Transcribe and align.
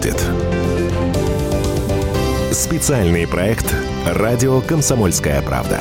будет». 0.00 0.16
Специальный 2.52 3.26
проект 3.26 3.74
«Радио 4.06 4.60
Комсомольская 4.60 5.42
правда». 5.42 5.80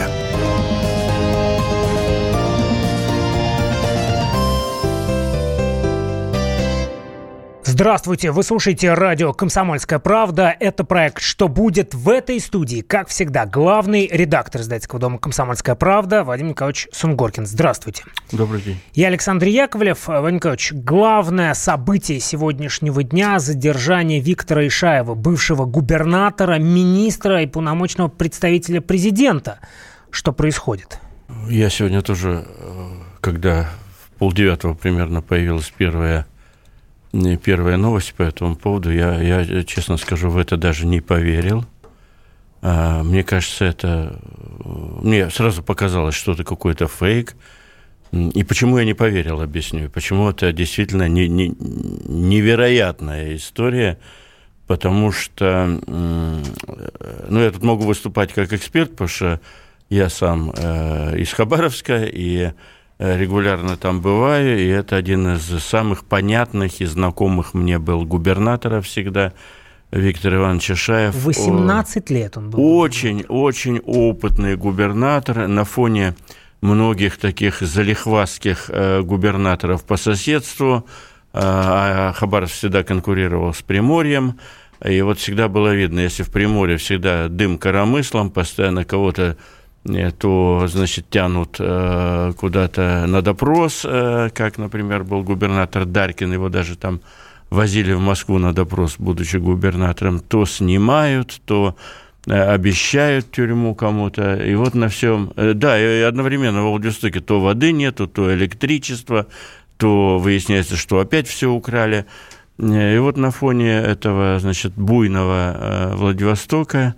Здравствуйте, 7.80 8.32
вы 8.32 8.43
слушаете 8.43 8.93
радио 8.93 9.32
«Комсомольская 9.32 10.00
правда». 10.00 10.54
Это 10.59 10.84
проект 10.84 11.21
«Что 11.21 11.48
будет?» 11.48 11.93
в 11.93 12.09
этой 12.09 12.38
студии, 12.41 12.82
как 12.82 13.07
всегда, 13.07 13.46
главный 13.46 14.05
редактор 14.11 14.59
издательского 14.59 15.00
дома 15.00 15.18
«Комсомольская 15.18 15.75
правда» 15.75 16.25
Вадим 16.25 16.50
Николаевич 16.50 16.89
Сунгоркин. 16.92 17.46
Здравствуйте. 17.46 18.04
Добрый 18.34 18.60
день. 18.60 18.82
Я 18.96 19.07
Александр 19.07 19.46
Яковлев. 19.46 20.10
Вадим 20.10 20.36
Николаевич, 20.36 20.74
главное 20.74 21.54
событие 21.54 22.19
сегодняшнего 22.19 23.02
дня– 23.02 23.39
задержание 23.39 24.19
Виктора 24.19 24.68
Ишаева, 24.68 25.16
бывшего 25.16 25.64
губернатора, 25.64 26.60
министра 26.60 27.43
и 27.43 27.47
полномочного 27.47 28.10
представителя 28.10 28.82
президента. 28.82 29.60
Что 30.11 30.33
происходит? 30.33 31.00
Я 31.47 31.69
сегодня 31.69 32.02
тоже, 32.02 32.45
э, 32.45 32.89
когда 33.22 33.69
в 34.03 34.19
полдевятого 34.19 34.73
примерно 34.73 35.22
появилась 35.22 35.72
первая 35.77 36.25
первая 37.11 37.77
новость 37.77 38.13
по 38.13 38.23
этому 38.23 38.55
поводу. 38.55 38.91
Я, 38.91 39.19
я, 39.19 39.63
честно 39.63 39.97
скажу, 39.97 40.30
в 40.30 40.38
это 40.38 40.58
даже 40.58 40.86
не 40.86 41.02
поверил. 41.02 41.66
А, 42.61 43.03
мне 43.03 43.23
кажется, 43.23 43.66
это... 43.66 44.19
Мне 44.63 45.30
сразу 45.30 45.63
показалось, 45.63 46.16
что 46.16 46.33
это 46.33 46.44
какой-то 46.44 46.88
фейк. 46.88 47.35
И 48.11 48.44
почему 48.44 48.77
я 48.77 48.85
не 48.85 48.94
поверил, 48.94 49.41
объясню. 49.41 49.89
Почему 49.89 50.30
это 50.30 50.52
действительно 50.52 51.08
не, 51.08 51.27
не, 51.27 51.49
невероятная 51.49 53.35
история, 53.35 53.99
потому 54.67 55.11
что... 55.11 55.79
Ну, 55.88 57.39
я 57.39 57.51
тут 57.51 57.63
могу 57.63 57.85
выступать 57.85 58.33
как 58.33 58.51
эксперт, 58.53 58.91
потому 58.91 59.07
что 59.07 59.39
я 59.89 60.09
сам 60.09 60.51
э, 60.55 61.17
из 61.17 61.33
Хабаровска, 61.33 62.03
и 62.03 62.45
Э, 62.47 62.51
регулярно 63.00 63.78
там 63.78 64.02
бываю, 64.02 64.59
и 64.59 64.67
это 64.67 64.97
один 64.97 65.36
из 65.36 65.64
самых 65.64 66.03
понятных 66.03 66.81
и 66.81 66.86
знакомых 66.86 67.53
мне 67.53 67.80
был 67.80 68.06
губернатора 68.06 68.81
всегда, 68.81 69.33
Виктор 69.91 70.36
Иванович 70.36 70.78
Шаев. 70.78 71.16
18 71.16 72.09
лет 72.11 72.38
он 72.38 72.50
был. 72.50 72.59
Очень, 72.61 73.25
очень 73.28 73.80
опытный 73.80 74.56
губернатор 74.56 75.47
на 75.47 75.64
фоне 75.64 76.16
многих 76.61 77.17
таких 77.17 77.61
залихвастских 77.61 78.69
э, 78.69 79.02
губернаторов 79.02 79.84
по 79.84 79.97
соседству. 79.97 80.86
Э, 81.34 81.39
а 81.41 82.13
Хабаровск 82.13 82.53
всегда 82.53 82.84
конкурировал 82.84 83.53
с 83.53 83.61
Приморьем. 83.61 84.39
И 84.86 85.02
вот 85.02 85.19
всегда 85.19 85.47
было 85.47 85.73
видно, 85.73 86.02
если 86.02 86.23
в 86.23 86.31
Приморье 86.31 86.78
всегда 86.78 87.28
дым 87.28 87.58
коромыслом, 87.58 88.30
постоянно 88.30 88.86
кого-то 88.86 89.38
то, 90.17 90.66
значит, 90.67 91.09
тянут 91.09 91.55
э, 91.59 92.33
куда-то 92.38 93.05
на 93.08 93.22
допрос, 93.22 93.85
э, 93.85 94.30
как, 94.33 94.58
например, 94.58 95.03
был 95.03 95.23
губернатор 95.23 95.85
Даркин, 95.85 96.33
его 96.33 96.49
даже 96.49 96.75
там 96.75 96.99
возили 97.49 97.94
в 97.94 98.00
Москву 98.00 98.38
на 98.39 98.53
допрос, 98.53 98.95
будучи 99.00 99.38
губернатором, 99.38 100.19
то 100.19 100.45
снимают, 100.45 101.41
то 101.45 101.75
э, 102.27 102.33
обещают 102.33 103.31
тюрьму 103.31 103.73
кому-то, 103.73 104.35
и 104.35 104.53
вот 104.55 104.75
на 104.75 104.89
всем... 104.89 105.31
Да, 105.35 105.80
и 105.80 106.02
одновременно 106.02 106.61
в 106.61 106.69
Владивостоке 106.72 107.22
то 107.22 107.39
воды 107.39 107.72
нету, 107.72 108.07
то 108.07 108.33
электричество, 108.33 109.27
то 109.77 110.19
выясняется, 110.19 110.75
что 110.75 111.00
опять 111.00 111.27
все 111.27 111.50
украли. 111.50 112.05
И 112.57 112.97
вот 112.97 113.16
на 113.16 113.31
фоне 113.31 113.77
этого, 113.77 114.38
значит, 114.39 114.73
буйного 114.75 115.94
Владивостока 115.95 116.96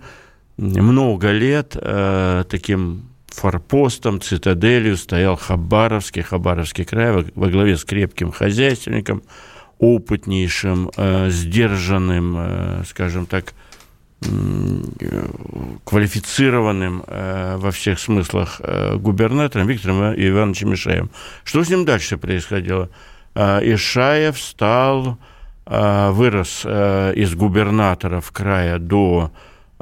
много 0.56 1.30
лет 1.30 1.76
э, 1.80 2.44
таким 2.48 3.02
форпостом, 3.26 4.20
цитаделью 4.20 4.96
стоял 4.96 5.36
Хабаровский, 5.36 6.22
Хабаровский 6.22 6.84
край 6.84 7.12
во, 7.12 7.24
во 7.34 7.48
главе 7.48 7.76
с 7.76 7.84
крепким 7.84 8.30
хозяйственником, 8.30 9.22
опытнейшим, 9.78 10.90
э, 10.96 11.30
сдержанным, 11.30 12.36
э, 12.38 12.82
скажем 12.86 13.26
так, 13.26 13.54
э, 14.20 15.26
квалифицированным 15.84 17.02
э, 17.06 17.56
во 17.56 17.70
всех 17.70 17.98
смыслах 17.98 18.60
э, 18.60 18.96
губернатором 18.96 19.66
Виктором 19.66 20.14
Ивановичем 20.14 20.74
Ишаевым. 20.74 21.10
Что 21.44 21.64
с 21.64 21.70
ним 21.70 21.84
дальше 21.84 22.18
происходило? 22.18 22.90
Э, 23.34 23.60
Ишаев 23.62 24.38
стал, 24.38 25.18
э, 25.66 26.10
вырос 26.10 26.62
э, 26.64 27.14
из 27.16 27.34
губернаторов 27.34 28.30
края 28.30 28.78
до 28.78 29.32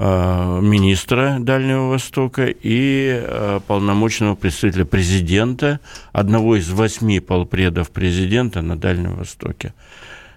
министра 0.01 1.37
Дальнего 1.41 1.89
Востока 1.89 2.47
и 2.47 3.21
э, 3.23 3.61
полномочного 3.67 4.35
представителя 4.35 4.87
президента, 4.87 5.79
одного 6.13 6.57
из 6.57 6.71
восьми 6.71 7.21
полпредов 7.21 7.91
президента 7.91 8.63
на 8.63 8.79
Дальнем 8.79 9.17
Востоке. 9.17 9.75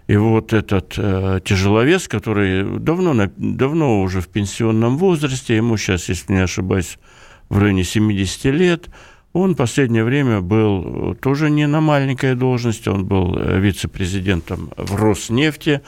И 0.07 0.18
вот 0.18 0.51
этот 0.51 0.96
э, 0.97 1.40
тяжеловес, 1.46 2.09
который 2.09 2.78
давно, 2.78 3.29
давно 3.38 4.01
уже 4.01 4.19
в 4.19 4.28
пенсионном 4.28 4.97
возрасте, 4.97 5.56
ему 5.56 5.78
сейчас, 5.78 6.09
если 6.09 6.34
не 6.34 6.44
ошибаюсь, 6.44 7.00
в 7.47 7.57
районе 7.57 7.85
70 7.85 8.45
лет, 8.45 8.90
он 9.31 9.53
в 9.53 9.56
последнее 9.56 10.03
время 10.03 10.41
был 10.41 11.16
тоже 11.16 11.50
не 11.50 11.68
на 11.68 11.80
маленькой 11.80 12.35
должности, 12.35 12.90
он 12.90 13.06
был 13.06 13.40
вице-президентом 13.40 14.72
в 14.75 14.95
Роснефти 14.95 15.81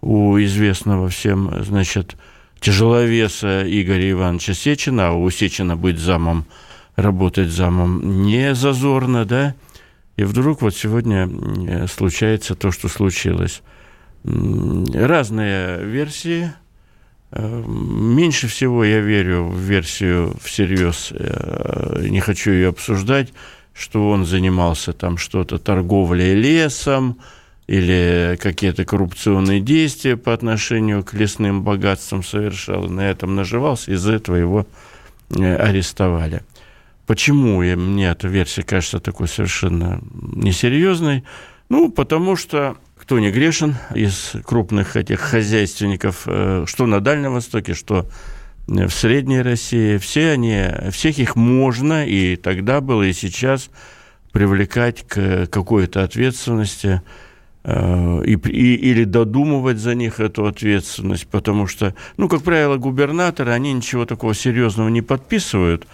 у 0.00 0.36
известного 0.38 1.08
всем, 1.08 1.62
значит, 1.62 2.16
тяжеловеса 2.60 3.64
Игоря 3.66 4.10
Ивановича 4.10 4.54
Сечина, 4.54 5.08
а 5.08 5.12
у 5.12 5.28
Сечина 5.30 5.76
быть 5.76 5.98
замом, 5.98 6.44
работать 6.96 7.50
замом 7.50 8.22
не 8.22 8.54
зазорно, 8.54 9.24
да, 9.24 9.54
и 10.16 10.24
вдруг 10.24 10.60
вот 10.60 10.76
сегодня 10.76 11.28
э, 11.66 11.86
случается 11.86 12.54
то, 12.54 12.70
что 12.70 12.88
случилось. 12.88 13.62
Разные 14.22 15.82
версии. 15.82 16.52
Э, 17.32 17.64
меньше 17.66 18.48
всего 18.48 18.84
я 18.84 19.00
верю 19.00 19.44
в 19.44 19.58
версию 19.58 20.36
всерьез, 20.42 21.12
э, 21.12 22.06
не 22.08 22.20
хочу 22.20 22.50
ее 22.50 22.68
обсуждать, 22.68 23.32
что 23.72 24.10
он 24.10 24.26
занимался 24.26 24.92
там 24.92 25.16
что-то 25.16 25.58
торговлей 25.58 26.34
лесом, 26.34 27.18
или 27.70 28.36
какие-то 28.42 28.84
коррупционные 28.84 29.60
действия 29.60 30.16
по 30.16 30.34
отношению 30.34 31.04
к 31.04 31.14
лесным 31.14 31.62
богатствам 31.62 32.24
совершал, 32.24 32.86
и 32.86 32.90
на 32.90 33.02
этом 33.02 33.36
наживался, 33.36 33.92
из-за 33.92 34.14
этого 34.14 34.34
его 34.34 34.66
э, 35.30 35.54
арестовали. 35.54 36.42
Почему 37.06 37.60
мне 37.60 38.08
эта 38.08 38.26
версия 38.26 38.64
кажется 38.64 38.98
такой 38.98 39.28
совершенно 39.28 40.00
несерьезной? 40.10 41.22
Ну, 41.68 41.92
потому 41.92 42.34
что 42.34 42.76
кто 42.96 43.20
не 43.20 43.30
грешен 43.30 43.76
из 43.94 44.32
крупных 44.44 44.96
этих 44.96 45.20
хозяйственников, 45.20 46.24
э, 46.26 46.64
что 46.66 46.86
на 46.86 46.98
Дальнем 46.98 47.34
Востоке, 47.34 47.74
что 47.74 48.10
в 48.66 48.90
Средней 48.90 49.42
России, 49.42 49.98
все 49.98 50.32
они, 50.32 50.66
всех 50.90 51.20
их 51.20 51.36
можно, 51.36 52.04
и 52.04 52.34
тогда 52.34 52.80
было, 52.80 53.04
и 53.04 53.12
сейчас 53.12 53.70
привлекать 54.32 55.06
к 55.06 55.46
какой-то 55.46 56.02
ответственности– 56.02 57.00
Э, 57.12 57.28
и, 57.62 58.38
и, 58.48 58.74
или 58.74 59.04
додумывать 59.04 59.78
за 59.78 59.94
них 59.94 60.18
эту 60.18 60.46
ответственность, 60.46 61.26
потому 61.26 61.66
что, 61.66 61.94
ну, 62.16 62.28
как 62.28 62.42
правило, 62.42 62.78
губернаторы, 62.78 63.52
они 63.52 63.72
ничего 63.74 64.06
такого 64.06 64.34
серьезного 64.34 64.88
не 64.88 65.02
подписывают, 65.02 65.86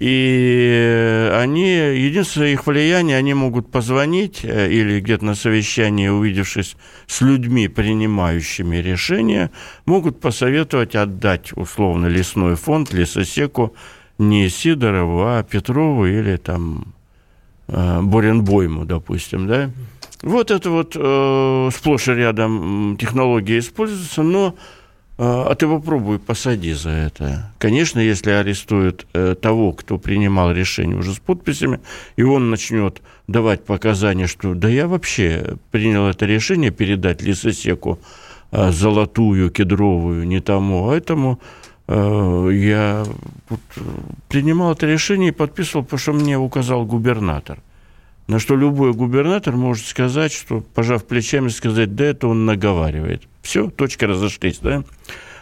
и 0.00 1.30
они, 1.34 1.72
единственное 1.72 2.54
их 2.54 2.66
влияние, 2.66 3.18
они 3.18 3.34
могут 3.34 3.70
позвонить 3.70 4.40
э, 4.42 4.72
или 4.72 4.98
где-то 4.98 5.26
на 5.26 5.34
совещании, 5.34 6.08
увидевшись 6.08 6.74
с 7.06 7.20
людьми, 7.20 7.68
принимающими 7.68 8.76
решения, 8.76 9.50
могут 9.84 10.18
посоветовать 10.18 10.94
отдать 10.94 11.52
условно 11.54 12.06
лесной 12.06 12.56
фонд, 12.56 12.94
лесосеку 12.94 13.74
не 14.16 14.48
Сидорову, 14.48 15.20
а 15.26 15.42
Петрову 15.42 16.06
или 16.06 16.36
там 16.36 16.94
э, 17.68 18.00
Боренбойму, 18.00 18.86
допустим, 18.86 19.46
да, 19.46 19.70
вот 20.22 20.50
это 20.50 20.70
вот 20.70 20.96
э, 20.96 21.70
сплошь 21.72 22.08
и 22.08 22.12
рядом 22.12 22.96
технология 22.98 23.58
используется, 23.58 24.22
но 24.22 24.54
э, 25.16 25.22
а 25.22 25.54
ты 25.54 25.66
попробуй 25.66 26.18
посади 26.18 26.74
за 26.74 26.90
это. 26.90 27.52
Конечно, 27.58 28.00
если 28.00 28.30
арестуют 28.30 29.06
э, 29.14 29.34
того, 29.40 29.72
кто 29.72 29.96
принимал 29.98 30.52
решение 30.52 30.96
уже 30.96 31.14
с 31.14 31.18
подписями, 31.18 31.80
и 32.16 32.22
он 32.22 32.50
начнет 32.50 33.00
давать 33.28 33.64
показания, 33.64 34.26
что 34.26 34.54
да 34.54 34.68
я 34.68 34.88
вообще 34.88 35.56
принял 35.70 36.06
это 36.06 36.26
решение 36.26 36.70
передать 36.70 37.22
лесосеку 37.22 37.98
э, 38.52 38.70
золотую, 38.72 39.50
кедровую, 39.50 40.26
не 40.26 40.40
тому, 40.40 40.90
а 40.90 40.96
этому, 40.96 41.40
э, 41.88 42.50
я 42.52 43.06
вот, 43.48 43.60
принимал 44.28 44.72
это 44.72 44.86
решение 44.86 45.30
и 45.30 45.34
подписывал, 45.34 45.84
потому 45.84 45.98
что 45.98 46.12
мне 46.12 46.36
указал 46.36 46.84
губернатор– 46.84 47.58
на 48.30 48.38
что 48.38 48.54
любой 48.54 48.92
губернатор 48.92 49.56
может 49.56 49.86
сказать, 49.86 50.32
что, 50.32 50.60
пожав 50.60 51.04
плечами, 51.04 51.48
сказать, 51.48 51.96
да, 51.96 52.04
это 52.04 52.28
он 52.28 52.46
наговаривает. 52.46 53.24
Все, 53.42 53.70
точка 53.70 54.06
разошлись, 54.06 54.60
да? 54.62 54.84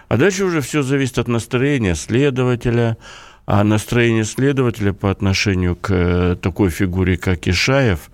А 0.08 0.16
дальше 0.16 0.46
уже 0.46 0.62
все 0.62 0.82
зависит 0.82 1.18
от 1.18 1.28
настроения 1.28 1.94
следователя, 1.94 2.96
а 3.44 3.62
настроение 3.62 4.24
следователя 4.24 4.94
по 4.94 5.10
отношению 5.10 5.76
к 5.76 5.90
э, 5.90 6.36
такой 6.40 6.70
фигуре, 6.70 7.18
как 7.18 7.46
Ишаев, 7.46 8.08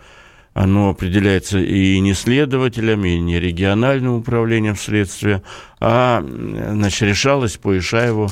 оно 0.54 0.90
определяется 0.90 1.60
и 1.60 2.00
не 2.00 2.12
следователями, 2.12 3.10
и 3.10 3.20
не 3.20 3.38
региональным 3.38 4.14
управлением 4.14 4.74
следствия, 4.74 5.44
а 5.78 6.20
значит, 6.20 7.02
решалось 7.02 7.56
по 7.58 7.78
Ишаеву 7.78 8.28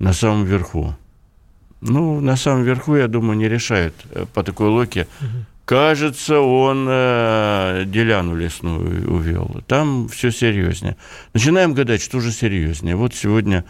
на 0.00 0.12
самом 0.12 0.46
верху. 0.46 0.96
Ну, 1.80 2.20
на 2.20 2.34
самом 2.34 2.64
верху, 2.64 2.96
я 2.96 3.06
думаю, 3.06 3.38
не 3.38 3.48
решают 3.48 3.94
э, 4.10 4.26
по 4.34 4.42
такой 4.42 4.68
локе. 4.68 5.06
Кажется, 5.66 6.40
он 6.40 6.86
э, 6.88 7.84
Деляну 7.86 8.34
лесную 8.34 9.12
увел. 9.12 9.62
Там 9.66 10.08
все 10.08 10.30
серьезнее. 10.30 10.96
Начинаем 11.34 11.74
гадать, 11.74 12.00
что 12.00 12.20
же 12.20 12.32
серьезнее. 12.32 12.96
Вот 12.96 13.14
сегодня 13.14 13.64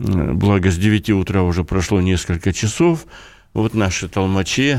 благо 0.00 0.70
с 0.70 0.76
9 0.76 1.10
утра 1.10 1.42
уже 1.42 1.64
прошло 1.64 2.00
несколько 2.00 2.52
часов, 2.52 3.06
вот 3.52 3.74
наши 3.74 4.08
толмачи 4.08 4.78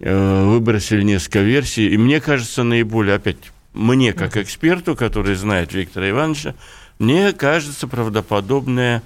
э, 0.00 0.44
выбросили 0.44 1.02
несколько 1.02 1.40
версий, 1.40 1.88
и 1.88 1.96
мне 1.96 2.20
кажется, 2.20 2.64
наиболее, 2.64 3.16
опять, 3.16 3.36
мне 3.72 4.12
как 4.12 4.36
эксперту, 4.36 4.96
который 4.96 5.36
знает 5.36 5.72
Виктора 5.72 6.10
Ивановича, 6.10 6.54
мне 6.98 7.32
кажется 7.32 7.86
правдоподобная 7.86 9.02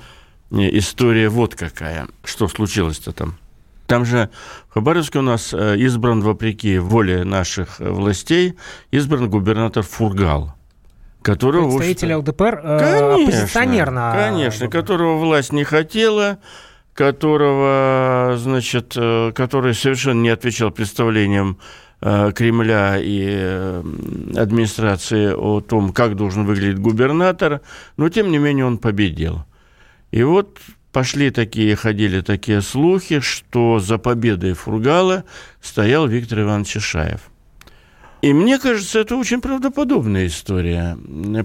э, 0.50 0.78
история 0.78 1.28
вот 1.28 1.54
какая. 1.54 2.08
Что 2.24 2.48
случилось-то 2.48 3.12
там? 3.12 3.36
Там 3.86 4.04
же 4.04 4.30
в 4.68 4.74
Хабаровске 4.74 5.18
у 5.18 5.22
нас 5.22 5.52
э, 5.52 5.76
избран, 5.78 6.20
вопреки 6.20 6.78
воле 6.78 7.24
наших 7.24 7.80
властей, 7.80 8.54
избран 8.90 9.28
губернатор 9.28 9.82
Фургал 9.82 10.54
которого... 11.24 11.78
Представитель 11.78 12.14
ЛДПР, 12.16 12.60
э, 12.62 12.78
конечно, 12.78 13.14
оппозиционер 13.14 13.90
на... 13.90 14.12
Конечно, 14.12 14.68
которого 14.68 15.16
власть 15.16 15.52
не 15.54 15.64
хотела, 15.64 16.38
которого, 16.92 18.34
значит, 18.36 18.92
э, 18.96 19.32
который 19.34 19.74
совершенно 19.74 20.20
не 20.20 20.28
отвечал 20.28 20.70
представлениям 20.70 21.58
э, 22.00 22.30
Кремля 22.34 22.98
и 22.98 23.26
э, 23.26 23.82
администрации 24.36 25.32
о 25.34 25.60
том, 25.60 25.92
как 25.92 26.14
должен 26.14 26.44
выглядеть 26.44 26.78
губернатор, 26.78 27.62
но 27.96 28.08
тем 28.10 28.30
не 28.30 28.38
менее 28.38 28.66
он 28.66 28.76
победил. 28.76 29.44
И 30.10 30.22
вот 30.22 30.58
пошли 30.94 31.30
такие, 31.30 31.76
ходили 31.76 32.22
такие 32.22 32.62
слухи, 32.62 33.20
что 33.20 33.80
за 33.80 33.98
победой 33.98 34.54
Фургала 34.54 35.24
стоял 35.60 36.06
Виктор 36.06 36.40
Иванович 36.40 36.78
Шаев– 36.80 37.20
и 38.24 38.32
мне 38.32 38.58
кажется, 38.58 39.00
это 39.00 39.16
очень 39.16 39.42
правдоподобная 39.42 40.28
история, 40.28 40.96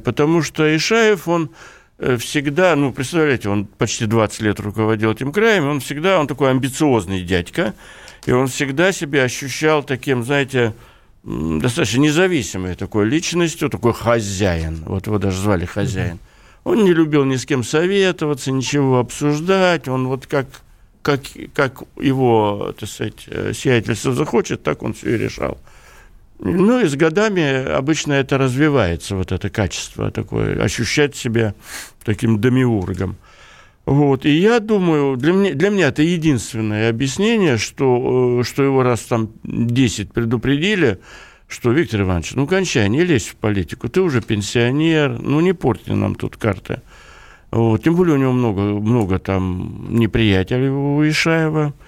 потому 0.06 0.42
что 0.42 0.64
Ишаев, 0.78 1.28
он 1.28 1.50
э, 1.98 2.16
всегда, 2.16 2.74
ну, 2.78 2.94
представляете, 2.94 3.50
он 3.50 3.66
почти 3.66 4.06
20 4.06 4.42
лет 4.44 4.62
руководил 4.62 5.12
этим 5.12 5.34
краем, 5.34 5.68
он 5.68 5.82
всегда, 5.82 6.22
он 6.22 6.28
такой 6.28 6.52
амбициозный 6.52 7.22
дядька, 7.22 7.74
и 8.26 8.32
он 8.32 8.48
всегда 8.48 8.94
себя 8.94 9.24
ощущал 9.24 9.84
таким, 9.84 10.24
знаете, 10.24 10.74
достаточно 11.26 12.00
независимой 12.00 12.76
такой 12.76 13.10
личностью, 13.10 13.70
такой 13.70 13.94
хозяин, 13.94 14.82
вот 14.86 15.06
его 15.08 15.18
даже 15.18 15.38
звали 15.42 15.66
хозяин. 15.66 16.18
Он 16.64 16.84
не 16.84 16.94
любил 16.94 17.26
ни 17.26 17.36
с 17.36 17.46
кем 17.46 17.64
советоваться, 17.64 18.52
ничего 18.52 19.00
обсуждать, 19.00 19.88
он 19.88 20.08
вот 20.08 20.28
как, 20.28 20.48
как, 21.02 21.22
как 21.54 21.84
его, 22.00 22.74
так 22.78 22.90
сказать, 22.90 23.26
э, 23.28 23.54
сиятельство 23.54 24.14
захочет, 24.14 24.64
так 24.64 24.84
он 24.84 24.94
все 24.94 25.16
и 25.16 25.18
решал. 25.18 25.58
Ну 26.40 26.80
и 26.80 26.88
с 26.88 26.96
годами 26.96 27.70
обычно 27.70 28.14
это 28.14 28.38
развивается, 28.38 29.16
вот 29.16 29.32
это 29.32 29.50
качество 29.50 30.10
такое, 30.10 30.62
ощущать 30.62 31.16
себя 31.16 31.54
таким 32.04 32.40
демиургом. 32.40 33.18
Вот. 33.86 34.26
И 34.26 34.38
я 34.38 34.60
думаю, 34.60 35.18
для 35.18 35.34
меня, 35.34 35.54
для 35.56 35.70
меня 35.70 35.88
это 35.88 36.04
единственное 36.04 36.90
объяснение, 36.90 37.58
что, 37.58 38.42
э, 38.42 38.44
что 38.44 38.64
его 38.64 38.84
раз 38.84 39.02
там 39.02 39.32
10 39.44 40.14
предупредили, 40.14 41.00
что, 41.50 41.72
Виктор 41.72 42.02
Иванович, 42.02 42.36
ну, 42.36 42.48
кончай, 42.48 42.88
не 42.88 43.04
лезь 43.04 43.28
в 43.28 43.36
политику, 43.36 43.90
ты 43.90 44.00
уже 44.00 44.22
пенсионер, 44.22 45.20
ну, 45.20 45.42
не 45.42 45.54
порти 45.54 45.92
нам 45.92 46.16
тут 46.16 46.38
карты. 46.38 46.82
Вот. 47.52 47.84
Тем 47.84 47.96
более 47.96 48.16
у 48.16 48.20
него 48.20 48.32
много, 48.32 48.62
много 48.62 49.20
там 49.20 49.88
неприятелей 49.90 50.70
у 50.70 51.04
Ишаева– 51.04 51.74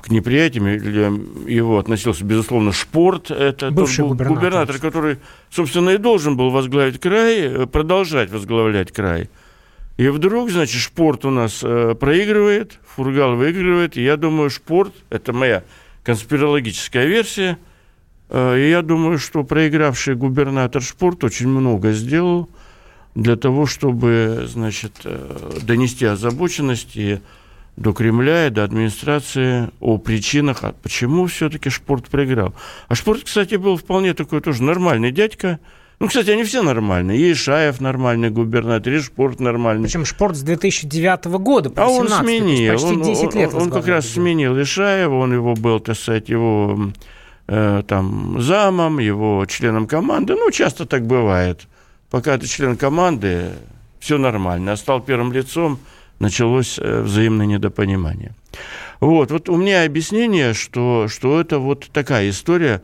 к 0.00 0.10
неприятиям 0.10 1.46
его 1.46 1.78
относился, 1.78 2.24
безусловно, 2.24 2.72
Шпорт. 2.72 3.30
Это 3.30 3.70
Бывший 3.70 4.06
губернатор. 4.06 4.36
губернатор, 4.36 4.78
который, 4.78 5.18
собственно, 5.50 5.90
и 5.90 5.98
должен 5.98 6.36
был 6.36 6.50
возглавить 6.50 7.00
край, 7.00 7.40
э, 7.40 7.66
продолжать 7.66 8.30
возглавлять 8.30 8.92
край. 8.92 9.30
И 9.96 10.08
вдруг, 10.08 10.50
значит, 10.50 10.80
Шпорт 10.80 11.24
у 11.24 11.30
нас 11.30 11.60
э, 11.62 11.94
проигрывает, 11.98 12.78
Фургал 12.94 13.34
выигрывает. 13.34 13.96
И 13.96 14.02
я 14.02 14.16
думаю, 14.16 14.48
Шпорт, 14.48 14.92
это 15.10 15.32
моя 15.32 15.64
конспирологическая 16.04 17.06
версия, 17.06 17.58
и 18.32 18.68
я 18.70 18.82
думаю, 18.82 19.18
что 19.18 19.44
проигравший 19.44 20.14
губернатор 20.14 20.80
Шпорт 20.80 21.22
очень 21.24 21.48
много 21.48 21.92
сделал 21.92 22.48
для 23.14 23.36
того, 23.36 23.66
чтобы, 23.66 24.46
значит, 24.48 25.06
донести 25.62 26.06
озабоченность 26.06 26.96
и 26.96 27.20
до 27.76 27.92
Кремля 27.92 28.46
и 28.46 28.50
до 28.50 28.64
администрации 28.64 29.70
о 29.80 29.98
причинах, 29.98 30.58
а 30.62 30.74
почему 30.82 31.26
все-таки 31.26 31.70
Шпорт 31.70 32.08
проиграл. 32.08 32.54
А 32.88 32.94
Шпорт, 32.94 33.24
кстати, 33.24 33.54
был 33.54 33.76
вполне 33.76 34.14
такой 34.14 34.40
тоже 34.40 34.62
нормальный 34.62 35.10
дядька. 35.10 35.58
Ну, 35.98 36.08
кстати, 36.08 36.30
они 36.30 36.42
все 36.42 36.62
нормальные. 36.62 37.18
И 37.18 37.32
Ишаев 37.32 37.80
нормальный 37.80 38.30
губернатор, 38.30 38.92
и 38.92 38.98
Шпорт 38.98 39.40
нормальный. 39.40 39.84
Причем 39.84 40.04
Шпорт 40.04 40.36
с 40.36 40.42
2009 40.42 41.24
года 41.38 41.70
по 41.70 41.84
А 41.84 41.88
он 41.88 42.08
сменил. 42.08 42.72
Почти 42.72 42.96
10 42.96 43.24
он, 43.24 43.32
лет 43.34 43.54
он, 43.54 43.62
он 43.62 43.70
как 43.70 43.86
раз 43.86 44.08
сменил 44.08 44.60
Ишаева, 44.60 45.14
он 45.14 45.32
его 45.32 45.54
был, 45.54 45.80
так 45.80 45.96
сказать, 45.96 46.28
его 46.28 46.92
э, 47.52 47.82
там 47.86 48.40
замом, 48.40 48.98
его 48.98 49.44
членом 49.46 49.86
команды. 49.86 50.34
Ну, 50.34 50.50
часто 50.50 50.86
так 50.86 51.06
бывает. 51.06 51.68
Пока 52.10 52.38
ты 52.38 52.46
член 52.46 52.76
команды, 52.76 53.50
все 54.00 54.18
нормально. 54.18 54.72
А 54.72 54.76
стал 54.76 55.00
первым 55.00 55.32
лицом– 55.32 55.78
началось 56.22 56.78
э, 56.78 57.02
взаимное 57.02 57.46
недопонимание. 57.46 58.34
Вот, 59.00 59.30
вот 59.30 59.48
у 59.48 59.56
меня 59.56 59.84
объяснение, 59.84 60.54
что, 60.54 61.08
что 61.08 61.40
это 61.40 61.58
вот 61.58 61.90
такая 61.92 62.30
история, 62.30 62.82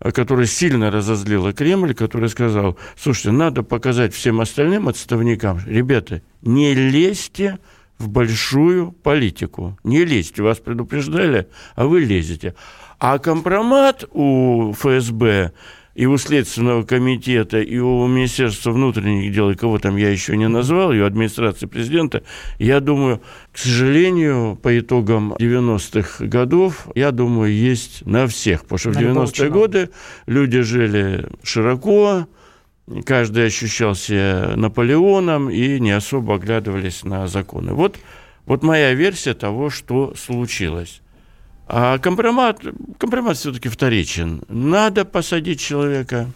которая 0.00 0.46
сильно 0.46 0.90
разозлила 0.90 1.52
Кремль, 1.52 1.94
который 1.94 2.28
сказал, 2.28 2.76
слушайте, 2.96 3.30
надо 3.30 3.62
показать 3.62 4.12
всем 4.12 4.40
остальным 4.40 4.88
отставникам, 4.88 5.60
ребята, 5.64 6.20
не 6.42 6.74
лезьте 6.74 7.58
большую 8.08 8.92
политику. 8.92 9.78
Не 9.84 10.04
лезьте, 10.04 10.42
вас 10.42 10.58
предупреждали, 10.58 11.48
а 11.74 11.86
вы 11.86 12.00
лезете. 12.00 12.54
А 12.98 13.18
компромат 13.18 14.04
у 14.12 14.72
ФСБ 14.72 15.52
и 15.94 16.06
у 16.06 16.16
Следственного 16.16 16.82
комитета, 16.82 17.60
и 17.60 17.78
у 17.78 18.06
Министерства 18.06 18.70
внутренних 18.70 19.32
дел, 19.32 19.50
и 19.50 19.54
кого 19.54 19.78
там 19.78 19.96
я 19.96 20.10
еще 20.10 20.36
не 20.36 20.48
назвал, 20.48 20.92
и 20.92 21.00
у 21.00 21.04
администрации 21.04 21.66
президента, 21.66 22.22
я 22.58 22.80
думаю, 22.80 23.20
к 23.52 23.58
сожалению, 23.58 24.58
по 24.62 24.78
итогам 24.78 25.34
90-х 25.34 26.24
годов, 26.26 26.88
я 26.94 27.10
думаю, 27.10 27.52
есть 27.52 28.06
на 28.06 28.26
всех. 28.26 28.62
Потому 28.62 28.78
что 28.78 28.90
в 28.90 28.96
90-е 28.96 29.50
годы 29.50 29.90
люди 30.26 30.60
жили 30.60 31.26
широко, 31.42 32.26
каждый 33.04 33.46
ощущал 33.46 33.94
себя 33.94 34.52
Наполеоном 34.56 35.50
и 35.50 35.78
не 35.80 35.90
особо 35.90 36.36
оглядывались 36.36 37.04
на 37.04 37.26
законы. 37.26 37.72
Вот, 37.72 37.98
вот 38.46 38.62
моя 38.62 38.94
версия 38.94 39.34
того, 39.34 39.70
что 39.70 40.14
случилось. 40.16 41.02
А 41.72 41.98
компромат, 41.98 42.60
компромат 42.98 43.36
все-таки 43.36 43.68
вторичен. 43.68 44.42
Надо 44.48 45.04
посадить 45.04 45.60
человека, 45.60 46.26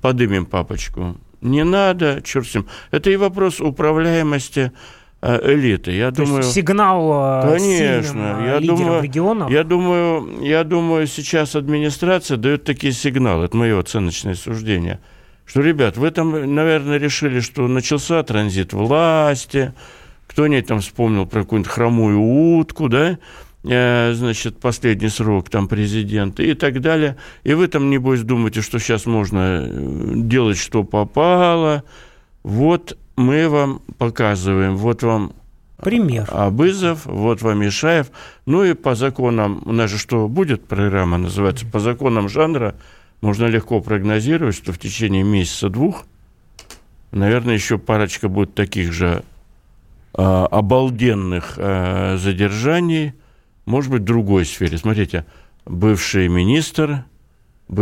подымем 0.00 0.46
папочку. 0.46 1.16
Не 1.40 1.64
надо, 1.64 2.22
черт 2.24 2.46
с 2.46 2.54
ним. 2.54 2.66
Это 2.92 3.10
и 3.10 3.16
вопрос 3.16 3.60
управляемости 3.60 4.72
э, 5.20 5.52
элиты. 5.52 5.90
Я 5.90 6.10
То 6.10 6.24
думаю, 6.24 6.38
есть 6.38 6.52
сигнал 6.52 7.42
э, 7.42 7.58
конечно, 7.58 8.46
я 8.46 8.60
думаю, 8.60 9.02
регионов? 9.02 9.50
Я 9.50 9.64
думаю, 9.64 10.42
я 10.42 10.62
думаю, 10.62 11.06
сейчас 11.08 11.56
администрация 11.56 12.36
дает 12.36 12.62
такие 12.64 12.92
сигналы, 12.92 13.46
это 13.46 13.56
мое 13.56 13.78
оценочное 13.78 14.36
суждение, 14.36 15.00
что, 15.46 15.60
ребят, 15.60 15.96
вы 15.96 16.10
там, 16.10 16.54
наверное, 16.54 16.98
решили, 16.98 17.40
что 17.40 17.68
начался 17.68 18.22
транзит 18.22 18.72
власти, 18.72 19.72
кто-нибудь 20.26 20.66
там 20.66 20.80
вспомнил 20.80 21.26
про 21.26 21.42
какую-нибудь 21.42 21.70
хромую 21.70 22.20
утку, 22.20 22.88
да, 22.88 23.18
Э, 23.66 24.12
значит, 24.12 24.58
последний 24.58 25.08
срок 25.08 25.48
там 25.48 25.68
президента 25.68 26.42
и 26.42 26.52
так 26.52 26.82
далее. 26.82 27.16
И 27.44 27.54
вы 27.54 27.66
там, 27.68 27.88
небось, 27.88 28.20
думаете, 28.20 28.60
что 28.60 28.78
сейчас 28.78 29.06
можно 29.06 29.64
э, 29.64 30.12
делать, 30.16 30.58
что 30.58 30.84
попало. 30.84 31.82
Вот 32.42 32.98
мы 33.16 33.48
вам 33.48 33.80
показываем, 33.96 34.76
вот 34.76 35.02
вам 35.02 35.32
Пример. 35.82 36.28
Абызов, 36.30 37.06
вот 37.06 37.40
вам 37.40 37.66
Ишаев. 37.66 38.10
Ну 38.44 38.64
и 38.64 38.74
по 38.74 38.94
законам, 38.94 39.62
у 39.64 39.72
нас 39.72 39.90
же 39.90 39.98
что 39.98 40.28
будет 40.28 40.66
программа, 40.66 41.16
называется, 41.16 41.66
по 41.66 41.80
законам 41.80 42.28
жанра, 42.28 42.74
можно 43.20 43.46
легко 43.46 43.80
прогнозировать, 43.80 44.54
что 44.54 44.72
в 44.72 44.78
течение 44.78 45.22
месяца-двух, 45.22 46.04
наверное, 47.10 47.54
еще 47.54 47.78
парочка 47.78 48.28
будет 48.28 48.54
таких 48.54 48.92
же 48.92 49.22
э, 50.16 50.22
обалденных 50.22 51.54
э, 51.56 52.16
задержаний, 52.18 53.14
может 53.66 53.90
быть, 53.90 54.02
в 54.02 54.04
другой 54.04 54.44
сфере. 54.44 54.76
Смотрите, 54.78 55.24
бывший 55.64 56.28
министр, 56.28 57.04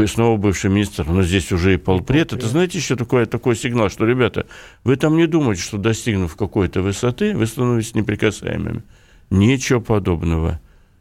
снова 0.07 0.37
бывший 0.37 0.71
министр, 0.71 1.07
но 1.07 1.23
здесь 1.23 1.51
уже 1.53 1.75
и 1.75 1.77
полпред. 1.77 2.33
Это, 2.33 2.47
знаете, 2.47 2.79
еще 2.79 2.97
такой, 2.97 3.27
такой 3.27 3.57
сигнал, 3.57 3.91
что, 3.91 4.07
ребята, 4.07 4.47
вы 4.85 4.97
там 4.97 5.17
не 5.17 5.27
думаете, 5.27 5.63
что 5.63 5.79
достигнув 5.79 6.37
какой-то 6.37 6.83
высоты, 6.83 7.37
вы 7.37 7.47
становитесь 7.47 7.95
неприкасаемыми. 7.95 8.83
Ничего 9.31 9.81
подобного. 9.81 10.61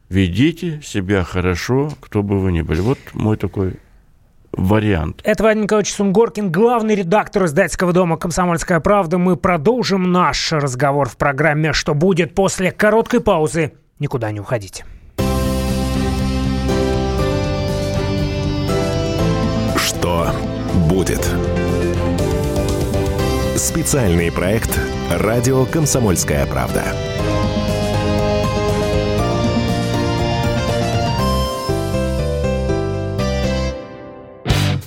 Ведите 0.09 0.81
себя 0.83 1.23
хорошо, 1.23 1.93
кто 2.01 2.23
бы 2.23 2.39
вы 2.39 2.51
ни 2.51 2.61
были. 2.61 2.81
Вот 2.81 2.97
мой 3.13 3.37
такой 3.37 3.75
вариант. 4.53 5.21
Это 5.23 5.43
Вадим 5.43 5.63
Николаевич 5.63 5.93
Сунгоркин, 5.93 6.51
главный 6.51 6.95
редактор 6.95 7.45
издательского 7.45 7.93
дома 7.93 8.17
«Комсомольская 8.17 8.79
правда». 8.79 9.17
Мы 9.17 9.37
продолжим 9.37 10.11
наш 10.11 10.51
разговор 10.51 11.09
в 11.09 11.17
программе 11.17 11.73
«Что 11.73 11.93
будет» 11.93 12.35
после 12.35 12.71
короткой 12.71 13.21
паузы. 13.21 13.73
Никуда 13.99 14.31
не 14.31 14.39
уходите. 14.39 14.85
Что 19.77 20.31
будет? 20.89 21.27
Специальный 23.55 24.31
проект 24.31 24.79
«Радио 25.11 25.65
Комсомольская 25.65 26.45
правда». 26.47 26.83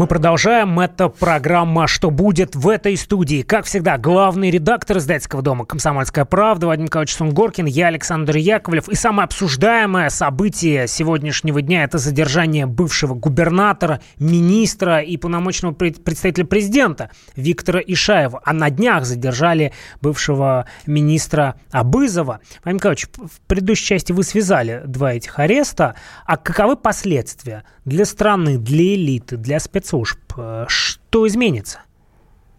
Мы 0.00 0.06
продолжаем. 0.06 0.80
Это 0.80 1.10
программа 1.10 1.86
«Что 1.86 2.10
будет» 2.10 2.56
в 2.56 2.70
этой 2.70 2.96
студии. 2.96 3.42
Как 3.42 3.66
всегда, 3.66 3.98
главный 3.98 4.50
редактор 4.50 4.96
издательского 4.96 5.42
дома 5.42 5.66
«Комсомольская 5.66 6.24
правда» 6.24 6.68
Вадим 6.68 6.86
Николаевич 6.86 7.14
Сунгоркин, 7.16 7.66
я 7.66 7.88
Александр 7.88 8.36
Яковлев. 8.36 8.88
И 8.88 8.94
самое 8.94 9.24
обсуждаемое 9.26 10.08
событие 10.08 10.88
сегодняшнего 10.88 11.60
дня– 11.60 11.84
это 11.84 11.98
задержание 11.98 12.64
бывшего 12.64 13.12
губернатора, 13.12 14.00
министра 14.18 15.00
и 15.00 15.18
полномочного 15.18 15.74
представителя 15.74 16.46
президента 16.46 17.10
Виктора 17.36 17.80
Ишаева. 17.86 18.40
А 18.42 18.54
на 18.54 18.70
днях 18.70 19.04
задержали 19.04 19.74
бывшего 20.00 20.64
министра 20.86 21.56
Абызова. 21.72 22.40
Вадим 22.64 22.76
Николаевич, 22.78 23.06
в 23.18 23.46
предыдущей 23.46 23.84
части 23.84 24.12
вы 24.12 24.22
связали 24.22 24.80
два 24.86 25.12
этих 25.12 25.38
ареста. 25.38 25.94
А 26.24 26.38
каковы 26.38 26.76
последствия 26.76 27.64
для 27.84 28.06
страны, 28.06 28.56
для 28.56 28.94
элиты, 28.94 29.36
для 29.36 29.60
спецслужб? 29.60 29.89
Спецслужб. 29.90 30.18
Э, 30.36 30.64
что 30.68 31.26
изменится? 31.26 31.80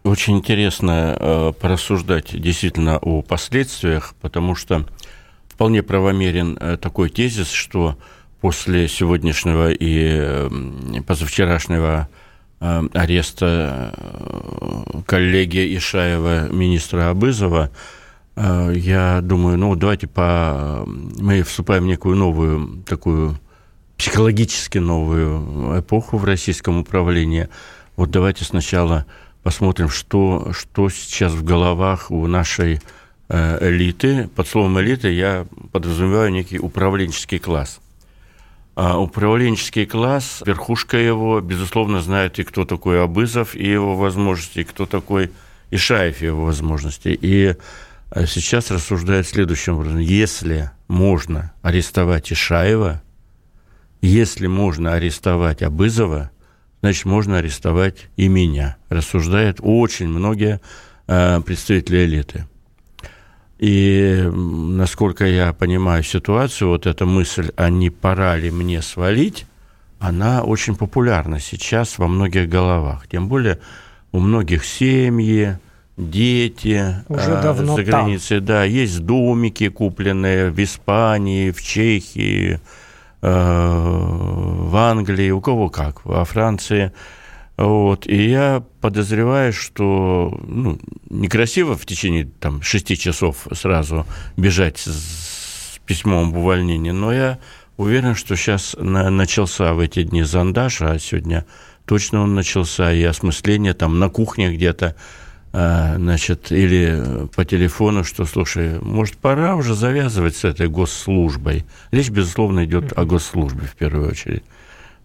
Очень 0.03 0.37
интересно 0.37 1.15
э, 1.19 1.53
порассуждать 1.59 2.39
действительно 2.39 2.97
о 2.97 3.21
последствиях, 3.21 4.15
потому 4.21 4.55
что 4.55 4.85
вполне 5.47 5.83
правомерен 5.83 6.57
э, 6.59 6.77
такой 6.77 7.09
тезис, 7.09 7.51
что 7.51 7.97
после 8.41 8.87
сегодняшнего 8.87 9.71
и 9.71 10.09
э, 10.11 10.49
позавчерашнего 11.05 12.09
э, 12.59 12.83
ареста 12.93 13.93
э, 13.95 15.01
коллеги 15.05 15.77
Ишаева, 15.77 16.49
министра 16.49 17.11
Абызова, 17.11 17.69
э, 18.35 18.73
я 18.75 19.21
думаю, 19.21 19.57
ну 19.57 19.75
давайте 19.75 20.07
по... 20.07 20.83
мы 20.87 21.43
вступаем 21.43 21.83
в 21.83 21.87
некую 21.87 22.15
новую 22.15 22.83
такую 22.87 23.37
психологически 24.01 24.79
новую 24.79 25.79
эпоху 25.79 26.17
в 26.17 26.25
российском 26.25 26.79
управлении. 26.79 27.49
Вот 27.95 28.09
давайте 28.09 28.43
сначала 28.43 29.05
посмотрим, 29.43 29.89
что, 29.89 30.53
что 30.53 30.89
сейчас 30.89 31.33
в 31.33 31.43
головах 31.43 32.09
у 32.09 32.25
нашей 32.25 32.81
э, 33.29 33.69
элиты. 33.69 34.27
Под 34.35 34.47
словом 34.47 34.79
элиты 34.79 35.11
я 35.11 35.45
подразумеваю 35.71 36.31
некий 36.31 36.57
управленческий 36.57 37.37
класс. 37.37 37.79
А 38.73 38.99
управленческий 38.99 39.85
класс, 39.85 40.41
верхушка 40.47 40.97
его, 40.97 41.39
безусловно, 41.39 42.01
знает 42.01 42.39
и 42.39 42.43
кто 42.43 42.65
такой 42.65 43.03
Абызов, 43.03 43.53
и 43.53 43.69
его 43.69 43.95
возможности, 43.95 44.61
и 44.61 44.63
кто 44.63 44.87
такой 44.87 45.29
Ишаев, 45.69 46.23
и 46.23 46.25
его 46.25 46.45
возможности. 46.45 47.09
И 47.09 47.55
э, 48.09 48.25
сейчас 48.25 48.71
рассуждают 48.71 49.27
следующим 49.27 49.75
образом. 49.75 49.99
Если 49.99 50.71
можно 50.87 51.53
арестовать 51.61 52.33
Ишаева, 52.33 53.03
если 54.01 54.47
можно 54.47 54.93
арестовать 54.93 55.61
Абызова, 55.61 56.31
значит, 56.81 57.05
можно 57.05 57.37
арестовать 57.37 58.09
и 58.17 58.27
меня, 58.27 58.77
рассуждают 58.89 59.59
очень 59.61 60.07
многие 60.07 60.59
э, 61.07 61.39
представители 61.41 62.05
элиты. 62.05 62.45
И 63.59 64.27
насколько 64.33 65.25
я 65.25 65.53
понимаю 65.53 66.01
ситуацию, 66.01 66.69
вот 66.69 66.87
эта 66.87 67.05
мысль, 67.05 67.51
а 67.57 67.69
не 67.69 67.91
пора 67.91 68.35
ли 68.35 68.49
мне 68.49 68.81
свалить, 68.81 69.45
она 69.99 70.41
очень 70.41 70.75
популярна 70.75 71.39
сейчас 71.39 71.99
во 71.99 72.07
многих 72.07 72.49
головах. 72.49 73.07
Тем 73.07 73.29
более 73.29 73.59
у 74.11 74.19
многих 74.19 74.65
семьи, 74.65 75.59
дети 75.95 77.03
Уже 77.07 77.31
э, 77.31 77.41
давно 77.43 77.75
за 77.75 77.83
границей. 77.83 78.37
Там. 78.37 78.45
Да, 78.45 78.63
есть 78.63 79.01
домики 79.01 79.69
купленные 79.69 80.49
в 80.49 80.57
Испании, 80.61 81.51
в 81.51 81.61
Чехии, 81.61 82.59
в 83.21 84.75
Англии, 84.75 85.29
у 85.29 85.41
кого 85.41 85.69
как, 85.69 86.03
во 86.05 86.25
Франции. 86.25 86.91
Вот. 87.57 88.07
И 88.07 88.29
я 88.29 88.63
подозреваю, 88.81 89.53
что 89.53 90.39
ну, 90.47 90.79
некрасиво 91.09 91.77
в 91.77 91.85
течение 91.85 92.25
там, 92.39 92.61
шести 92.61 92.97
часов 92.97 93.47
сразу 93.53 94.07
бежать 94.37 94.79
с 94.79 95.79
письмом 95.85 96.29
об 96.29 96.37
увольнении, 96.37 96.91
но 96.91 97.13
я 97.13 97.39
уверен, 97.77 98.15
что 98.15 98.35
сейчас 98.35 98.75
на, 98.79 99.09
начался 99.09 99.73
в 99.73 99.79
эти 99.79 100.03
дни 100.03 100.23
зондаж, 100.23 100.81
а 100.81 100.97
сегодня 100.97 101.45
точно 101.85 102.21
он 102.21 102.33
начался, 102.33 102.93
и 102.93 103.03
осмысление 103.03 103.73
там 103.73 103.99
на 103.99 104.09
кухне 104.09 104.53
где-то 104.53 104.95
значит, 105.51 106.51
или 106.51 107.27
по 107.35 107.43
телефону, 107.43 108.03
что, 108.03 108.25
слушай, 108.25 108.79
может, 108.79 109.17
пора 109.17 109.55
уже 109.55 109.75
завязывать 109.75 110.35
с 110.37 110.45
этой 110.45 110.69
госслужбой. 110.69 111.65
Речь, 111.91 112.09
безусловно, 112.09 112.63
идет 112.63 112.97
о 112.97 113.03
госслужбе 113.03 113.67
в 113.67 113.75
первую 113.75 114.09
очередь. 114.09 114.43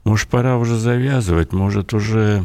Может, 0.05 0.29
пора 0.29 0.57
уже 0.57 0.76
завязывать, 0.76 1.53
может, 1.53 1.93
уже 1.93 2.45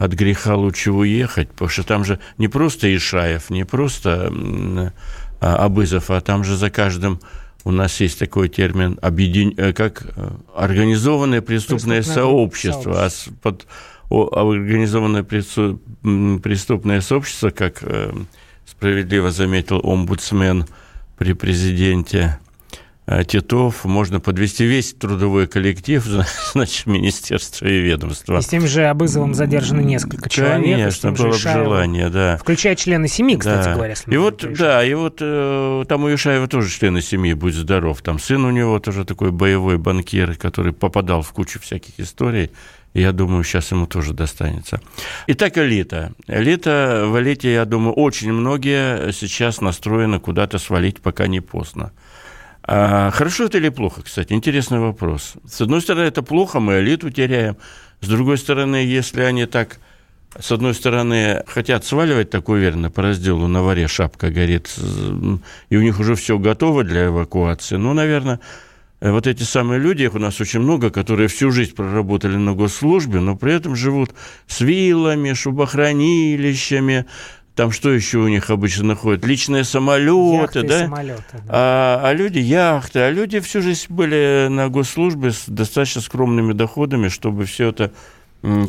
от 0.00 0.12
греха 0.12 0.56
лучше 0.56 0.92
уехать, 0.92 1.50
потому 1.50 1.68
что 1.68 1.82
там 1.82 2.04
же 2.04 2.20
не 2.38 2.48
просто 2.48 2.94
Ишаев, 2.94 3.50
не 3.50 3.64
просто 3.64 4.32
а, 5.40 5.56
Абызов, 5.64 6.10
а 6.10 6.20
там 6.20 6.42
же 6.42 6.56
за 6.56 6.70
каждым 6.70 7.20
у 7.64 7.70
нас 7.70 8.00
есть 8.00 8.18
такой 8.18 8.48
термин 8.48 8.98
объедин... 9.02 9.52
Э, 9.58 9.74
как 9.74 10.06
э, 10.16 10.30
организованное 10.54 11.42
преступное, 11.42 11.98
преступное 11.98 12.14
сообщество, 12.14 12.94
сообщество. 12.94 13.32
А 13.34 13.38
под 13.42 13.66
организованное 14.10 15.22
преступное 15.22 17.00
сообщество, 17.00 17.50
как 17.50 17.78
э, 17.82 18.12
справедливо 18.66 19.30
заметил 19.30 19.80
омбудсмен 19.82 20.66
при 21.16 21.32
президенте 21.32 22.38
э, 23.06 23.22
Титов, 23.24 23.84
можно 23.84 24.18
подвести 24.18 24.64
весь 24.64 24.94
трудовой 24.94 25.46
коллектив, 25.46 26.04
значит, 26.52 26.86
министерство 26.86 27.66
и 27.66 27.78
ведомство. 27.80 28.38
И 28.38 28.42
с 28.42 28.46
тем 28.46 28.66
же 28.66 28.86
Абызовым 28.86 29.34
задержаны 29.34 29.82
несколько 29.82 30.28
человек. 30.28 30.76
Конечно, 30.76 31.12
было 31.12 31.28
бы 31.28 31.38
желание, 31.38 32.08
да. 32.08 32.36
Включая 32.38 32.74
члены 32.74 33.06
семьи, 33.06 33.36
кстати 33.36 33.66
да. 33.66 33.74
говоря. 33.74 33.94
И 34.06 34.16
вот, 34.16 34.44
да, 34.58 34.84
и 34.84 34.94
вот 34.94 35.18
э, 35.20 35.84
там 35.88 36.02
у 36.02 36.12
Ишаева 36.12 36.48
тоже 36.48 36.68
члены 36.68 37.00
семьи, 37.00 37.32
будь 37.34 37.54
здоров. 37.54 38.02
Там 38.02 38.18
сын 38.18 38.44
у 38.44 38.50
него 38.50 38.80
тоже 38.80 39.04
такой 39.04 39.30
боевой 39.30 39.78
банкир, 39.78 40.34
который 40.34 40.72
попадал 40.72 41.22
в 41.22 41.30
кучу 41.32 41.60
всяких 41.60 42.00
историй 42.00 42.50
Я 42.92 43.12
думаю, 43.12 43.44
сейчас 43.44 43.70
ему 43.70 43.86
тоже 43.86 44.12
достанется. 44.12 44.80
Итак, 45.28 45.58
элита. 45.58 46.12
Элита, 46.26 47.04
в 47.06 47.20
элите, 47.20 47.52
я 47.52 47.64
думаю, 47.64 47.94
очень 47.94 48.32
многие 48.32 49.12
сейчас 49.12 49.60
настроены 49.60 50.18
куда-то 50.18 50.58
свалить, 50.58 51.00
пока 51.00 51.28
не 51.28 51.40
поздно. 51.40 51.92
А 52.62 53.10
хорошо 53.12 53.44
это 53.44 53.58
или 53.58 53.68
плохо, 53.68 54.02
кстати? 54.02 54.32
Интересный 54.32 54.80
вопрос. 54.80 55.34
С 55.46 55.60
одной 55.60 55.80
стороны, 55.80 56.04
это 56.06 56.22
плохо, 56.22 56.58
мы 56.60 56.80
элиту 56.80 57.10
теряем. 57.10 57.56
С 58.00 58.08
другой 58.08 58.38
стороны, 58.38 58.76
если 58.76 59.22
они 59.22 59.46
так, 59.46 59.78
с 60.38 60.50
одной 60.50 60.74
стороны, 60.74 61.44
хотят 61.46 61.84
сваливать, 61.84 62.30
так 62.30 62.48
уверенно, 62.48 62.90
по 62.90 63.02
разделу 63.02 63.46
на 63.46 63.62
варе 63.62 63.88
шапка 63.88 64.30
горит, 64.30 64.68
и 65.68 65.76
у 65.76 65.82
них 65.82 66.00
уже 66.00 66.14
все 66.14 66.38
готово 66.38 66.82
для 66.82 67.06
эвакуации, 67.06 67.76
ну, 67.76 67.92
наверное, 67.92 68.40
вот 69.00 69.26
эти 69.26 69.42
самые 69.42 69.80
люди, 69.80 70.02
их 70.02 70.14
у 70.14 70.18
нас 70.18 70.40
очень 70.40 70.60
много, 70.60 70.90
которые 70.90 71.28
всю 71.28 71.50
жизнь 71.50 71.74
проработали 71.74 72.36
на 72.36 72.54
госслужбе, 72.54 73.20
но 73.20 73.36
при 73.36 73.54
этом 73.54 73.74
живут 73.74 74.10
с 74.46 74.60
виллами, 74.60 75.32
шубохранилищами, 75.32 77.06
там 77.60 77.72
что 77.72 77.90
еще 77.92 78.18
у 78.18 78.28
них 78.28 78.48
обычно 78.48 78.84
находят? 78.84 79.24
Личные 79.26 79.64
самолеты, 79.64 80.62
да? 80.62 80.78
Самолеты, 80.78 81.22
да. 81.32 81.42
А, 81.48 82.00
а 82.04 82.12
люди 82.14 82.38
яхты, 82.38 83.00
а 83.00 83.10
люди 83.10 83.40
всю 83.40 83.60
жизнь 83.60 83.86
были 83.90 84.46
на 84.48 84.68
госслужбе 84.68 85.32
с 85.32 85.44
достаточно 85.46 86.00
скромными 86.00 86.52
доходами, 86.52 87.08
чтобы 87.08 87.44
все 87.44 87.68
это 87.68 87.92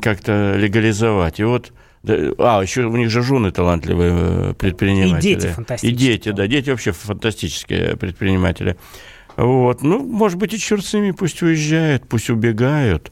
как-то 0.02 0.58
легализовать. 0.58 1.40
И 1.40 1.44
вот 1.44 1.72
а, 2.04 2.62
еще 2.62 2.82
у 2.84 2.98
них 2.98 3.10
же 3.10 3.22
жены 3.22 3.52
талантливые 3.52 4.14
э, 4.14 4.54
предприниматели. 4.56 5.32
И 5.32 5.36
дети 5.36 5.48
фантастические. 5.48 5.92
И 5.92 5.96
дети, 5.96 6.32
да, 6.32 6.48
дети 6.48 6.70
вообще 6.72 6.92
фантастические 6.92 7.96
предприниматели. 7.96 8.76
Вот. 9.42 9.82
Ну, 9.82 10.06
может 10.06 10.38
быть, 10.38 10.54
и 10.54 10.60
черт 10.60 10.86
с 10.86 10.94
ними, 10.94 11.12
пусть 11.12 11.42
уезжают, 11.42 12.08
пусть 12.08 12.30
убегают. 12.30 13.12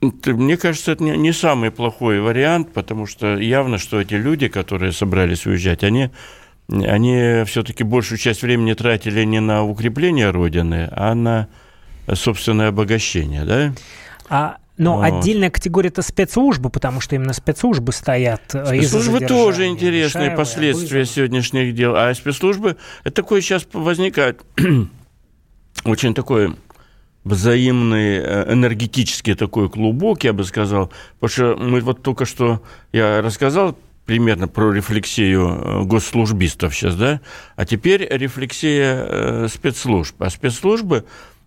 Мне 0.00 0.56
кажется, 0.56 0.92
это 0.92 1.02
не 1.02 1.32
самый 1.32 1.70
плохой 1.70 2.20
вариант, 2.20 2.72
потому 2.72 3.06
что 3.06 3.38
явно, 3.38 3.78
что 3.78 4.00
эти 4.00 4.14
люди, 4.14 4.48
которые 4.48 4.92
собрались 4.92 5.46
уезжать, 5.46 5.82
они, 5.82 6.10
они 6.68 7.42
все-таки 7.46 7.84
большую 7.84 8.18
часть 8.18 8.42
времени 8.42 8.74
тратили 8.74 9.24
не 9.24 9.40
на 9.40 9.64
укрепление 9.64 10.30
Родины, 10.30 10.88
а 10.92 11.14
на 11.14 11.48
собственное 12.12 12.68
обогащение, 12.68 13.44
да? 13.44 13.72
А 14.28 14.58
но 14.76 14.98
вот. 14.98 15.04
отдельная 15.06 15.50
категория 15.50 15.88
это 15.88 16.02
спецслужбы, 16.02 16.70
потому 16.70 17.00
что 17.00 17.16
именно 17.16 17.32
спецслужбы 17.32 17.90
стоят. 17.92 18.42
Э, 18.54 18.66
спецслужбы 18.66 19.18
тоже 19.20 19.66
интересные 19.66 20.26
Шаева, 20.26 20.36
последствия 20.36 21.04
сегодняшних 21.04 21.74
дел. 21.74 21.96
А 21.96 22.14
спецслужбы 22.14 22.76
это 23.02 23.16
такое 23.16 23.40
сейчас 23.40 23.66
возникает 23.72 24.44
очень 25.84 26.14
такой 26.14 26.54
взаимный, 27.24 28.18
э, 28.18 28.52
энергетический 28.52 29.34
такой 29.34 29.68
клубок, 29.68 30.24
я 30.24 30.32
бы 30.32 30.44
сказал. 30.44 30.92
Потому 31.18 31.56
что 31.56 31.62
мы 31.62 31.80
вот 31.80 32.02
только 32.02 32.24
что, 32.24 32.62
я 32.92 33.20
рассказал 33.22 33.78
примерно 34.06 34.48
про 34.48 34.72
рефлексию 34.72 35.48
э, 35.48 35.82
госслужбистов 35.84 36.74
сейчас, 36.74 36.96
да, 36.96 37.20
а 37.56 37.66
теперь 37.66 38.06
рефлексия 38.08 39.48
спецслужб. 39.48 40.14
А 40.22 40.30
спецслужбы, 40.30 41.04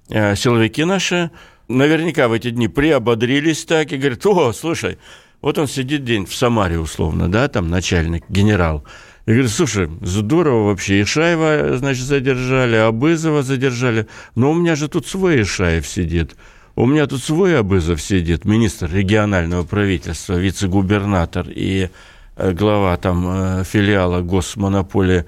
силовики 0.10 0.84
наши, 0.84 1.32
наверняка 1.68 2.28
в 2.28 2.34
эти 2.34 2.50
дни 2.50 2.68
приободрились 2.68 3.66
так 3.66 3.92
и 3.92 3.98
говорят, 3.98 4.26
о, 4.26 4.54
слушай, 4.54 4.98
вот 5.42 5.58
он 5.58 5.68
сидит 5.68 6.04
день 6.04 6.26
в 6.26 6.36
Самаре 6.36 6.80
условно, 6.80 7.32
да, 7.32 7.48
там 7.48 7.70
начальник, 7.70 8.26
генерал. 8.30 8.84
И 9.26 9.32
говорит, 9.32 9.52
слушай, 9.52 9.90
здорово 10.02 10.70
вообще, 10.70 11.04
Ишаева, 11.04 11.78
значит, 11.78 12.06
задержали, 12.06 12.76
Абызова 12.76 13.44
задержали, 13.44 14.08
но 14.36 14.52
у 14.52 14.56
меня 14.56 14.76
же 14.76 14.88
тут 14.88 15.06
свой 15.06 15.44
Ишаев 15.44 15.86
сидит. 15.88 16.36
У 16.76 16.88
меня 16.88 17.06
тут 17.06 17.22
свой 17.22 17.60
Абызов 17.60 18.02
сидит, 18.02 18.46
министр 18.46 18.92
регионального 18.92 19.64
правительства, 19.64 20.34
вице-губернатор 20.34 21.48
и 21.50 21.90
э, 22.36 22.52
глава 22.54 22.98
там 22.98 23.28
э, 23.28 23.64
филиала 23.64 24.22
госмонополии. 24.22 25.26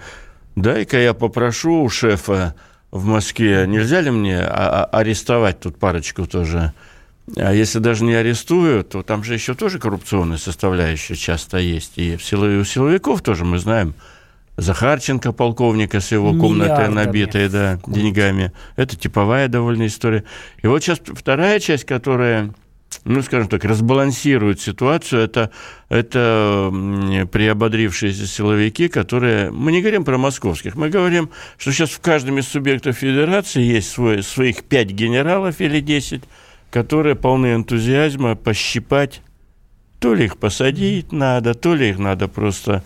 Дай-ка 0.56 0.98
я 0.98 1.14
попрошу 1.14 1.84
у 1.84 1.90
шефа 1.90 2.56
в 2.90 3.06
Москве, 3.06 3.66
нельзя 3.68 4.02
ли 4.02 4.10
мне 4.10 4.40
арестовать 4.40 5.60
тут 5.60 5.78
парочку 5.78 6.26
тоже? 6.26 6.74
А 7.38 7.54
если 7.54 7.80
даже 7.80 8.04
не 8.04 8.14
арестуют, 8.14 8.90
то 8.90 9.02
там 9.02 9.24
же 9.24 9.34
еще 9.34 9.54
тоже 9.54 9.80
коррупционная 9.80 10.38
составляющая 10.38 11.16
часто 11.16 11.58
есть. 11.58 11.94
И 11.98 12.18
в 12.18 12.24
силовик, 12.24 12.62
у 12.62 12.66
силовиков 12.66 13.22
тоже 13.22 13.46
мы 13.46 13.60
знаем, 13.60 13.94
Захарченко, 14.58 15.32
полковника, 15.32 16.00
с 16.00 16.12
его 16.12 16.34
комнатой 16.34 16.90
набитой 16.90 17.50
да, 17.50 17.80
деньгами. 17.88 18.52
Это 18.76 18.96
типовая 18.96 19.48
довольно 19.48 19.88
история. 19.88 20.26
И 20.62 20.68
вот 20.68 20.84
сейчас 20.84 21.00
вторая 21.00 21.60
часть, 21.60 21.86
которая 21.86 22.54
ну, 23.06 23.22
скажем 23.22 23.50
так, 23.50 23.64
разбалансирует 23.66 24.62
ситуацию, 24.62 25.24
это, 25.24 25.50
это 25.90 26.70
приободрившиеся 27.32 28.28
силовики, 28.28 28.88
которые... 28.88 29.52
Мы 29.52 29.72
не 29.72 29.82
говорим 29.82 30.06
про 30.06 30.18
московских, 30.18 30.76
мы 30.76 30.90
говорим, 30.90 31.32
что 31.58 31.72
сейчас 31.72 31.90
в 31.90 32.00
каждом 32.00 32.38
из 32.38 32.48
субъектов 32.48 32.98
федерации 32.98 33.62
есть 33.62 33.90
свой, 33.90 34.22
своих 34.22 34.64
пять 34.64 34.92
генералов 34.92 35.60
или 35.60 35.80
десять, 35.80 36.24
которые 36.74 37.16
полны 37.16 37.54
энтузиазма 37.54 38.36
пощипать. 38.36 39.22
То 40.00 40.16
ли 40.16 40.26
их 40.26 40.38
посадить 40.38 41.12
надо, 41.12 41.54
то 41.54 41.76
ли 41.76 41.90
их 41.92 42.00
надо 42.00 42.28
просто 42.28 42.84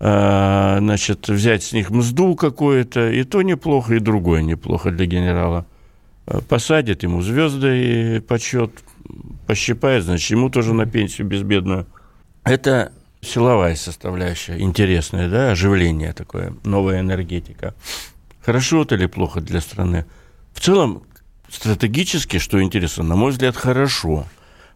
э, 0.00 0.76
значит, 0.78 1.28
взять 1.28 1.62
с 1.62 1.72
них 1.72 1.90
мзду 1.90 2.36
какую-то, 2.36 3.10
и 3.10 3.24
то 3.24 3.40
неплохо, 3.40 3.94
и 3.94 4.00
другое 4.00 4.42
неплохо 4.42 4.90
для 4.90 5.06
генерала. 5.06 5.64
Э, 6.26 6.40
посадят 6.46 7.04
ему 7.04 7.22
звезды 7.22 8.16
и 8.16 8.20
почет, 8.20 8.70
пощипает, 9.46 10.04
значит, 10.04 10.30
ему 10.30 10.50
тоже 10.50 10.74
на 10.74 10.84
пенсию 10.84 11.26
безбедную. 11.26 11.86
Это 12.44 12.92
силовая 13.22 13.76
составляющая, 13.76 14.60
интересная, 14.60 15.30
да, 15.30 15.52
оживление 15.52 16.12
такое, 16.12 16.54
новая 16.64 17.00
энергетика. 17.00 17.74
Хорошо 18.42 18.82
это 18.82 18.94
или 18.94 19.06
плохо 19.06 19.40
для 19.40 19.62
страны? 19.62 20.04
В 20.52 20.60
целом, 20.60 21.02
стратегически, 21.52 22.38
что 22.38 22.62
интересно, 22.62 23.04
на 23.04 23.14
мой 23.14 23.30
взгляд, 23.30 23.56
хорошо. 23.56 24.26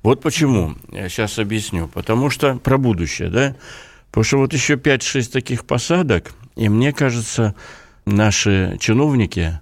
Вот 0.03 0.23
почему. 0.23 0.75
Я 0.93 1.09
сейчас 1.09 1.39
объясню. 1.39 1.89
Потому 1.89 2.31
что 2.31 2.57
про 2.57 2.79
будущее, 2.79 3.29
да? 3.29 3.57
Потому 4.11 4.25
что 4.25 4.37
вот 4.39 4.53
еще 4.53 4.75
5-6 4.75 5.33
таких 5.33 5.65
посадок, 5.65 6.33
и 6.55 6.69
мне 6.69 6.93
кажется, 6.93 7.55
наши 8.05 8.77
чиновники 8.81 9.61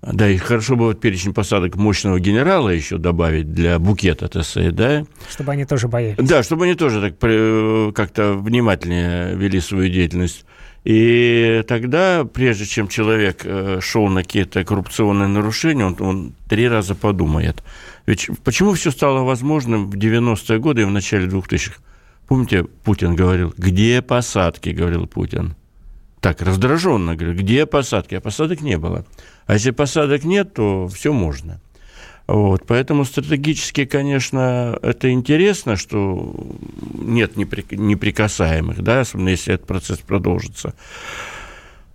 да, 0.00 0.28
и 0.28 0.36
хорошо 0.36 0.76
бы 0.76 0.84
вот 0.84 1.00
перечень 1.00 1.34
посадок 1.34 1.74
мощного 1.74 2.20
генерала 2.20 2.68
еще 2.68 2.98
добавить 2.98 3.52
для 3.52 3.80
букета, 3.80 4.28
так 4.28 4.44
сказать, 4.44 4.74
да? 4.74 5.04
Чтобы 5.28 5.52
они 5.52 5.64
тоже 5.64 5.88
боялись. 5.88 6.16
Да, 6.18 6.44
чтобы 6.44 6.66
они 6.66 6.76
тоже 6.76 7.00
так 7.00 7.18
как-то 7.94 8.34
внимательнее 8.34 9.34
вели 9.34 9.60
свою 9.60 9.90
деятельность. 9.90 10.44
И 10.88 11.64
тогда, 11.68 12.24
прежде 12.24 12.64
чем 12.64 12.88
человек 12.88 13.42
э, 13.44 13.78
шел 13.82 14.08
на 14.08 14.22
какие-то 14.22 14.64
коррупционные 14.64 15.28
нарушения, 15.28 15.84
он, 15.84 15.96
он 16.00 16.32
три 16.48 16.66
раза 16.66 16.94
подумает. 16.94 17.62
Ведь 18.06 18.30
почему 18.42 18.72
все 18.72 18.90
стало 18.90 19.22
возможным 19.22 19.90
в 19.90 19.96
90-е 19.96 20.58
годы 20.58 20.82
и 20.82 20.84
в 20.86 20.90
начале 20.90 21.26
2000-х? 21.26 21.74
Помните, 22.26 22.64
Путин 22.84 23.14
говорил, 23.14 23.52
где 23.58 24.00
посадки, 24.00 24.70
говорил 24.70 25.06
Путин 25.06 25.56
так 26.20 26.42
раздраженно 26.42 27.14
говорю, 27.14 27.36
где 27.36 27.66
посадки? 27.66 28.14
А 28.14 28.20
посадок 28.20 28.60
не 28.60 28.76
было. 28.76 29.04
А 29.46 29.54
если 29.54 29.70
посадок 29.70 30.24
нет, 30.24 30.54
то 30.54 30.88
все 30.88 31.12
можно. 31.12 31.60
Вот, 32.28 32.64
поэтому 32.66 33.06
стратегически, 33.06 33.86
конечно, 33.86 34.78
это 34.82 35.10
интересно, 35.10 35.76
что 35.76 36.36
нет 36.92 37.38
неприкасаемых, 37.38 38.82
да, 38.82 39.00
особенно 39.00 39.30
если 39.30 39.54
этот 39.54 39.66
процесс 39.66 39.98
продолжится. 40.00 40.74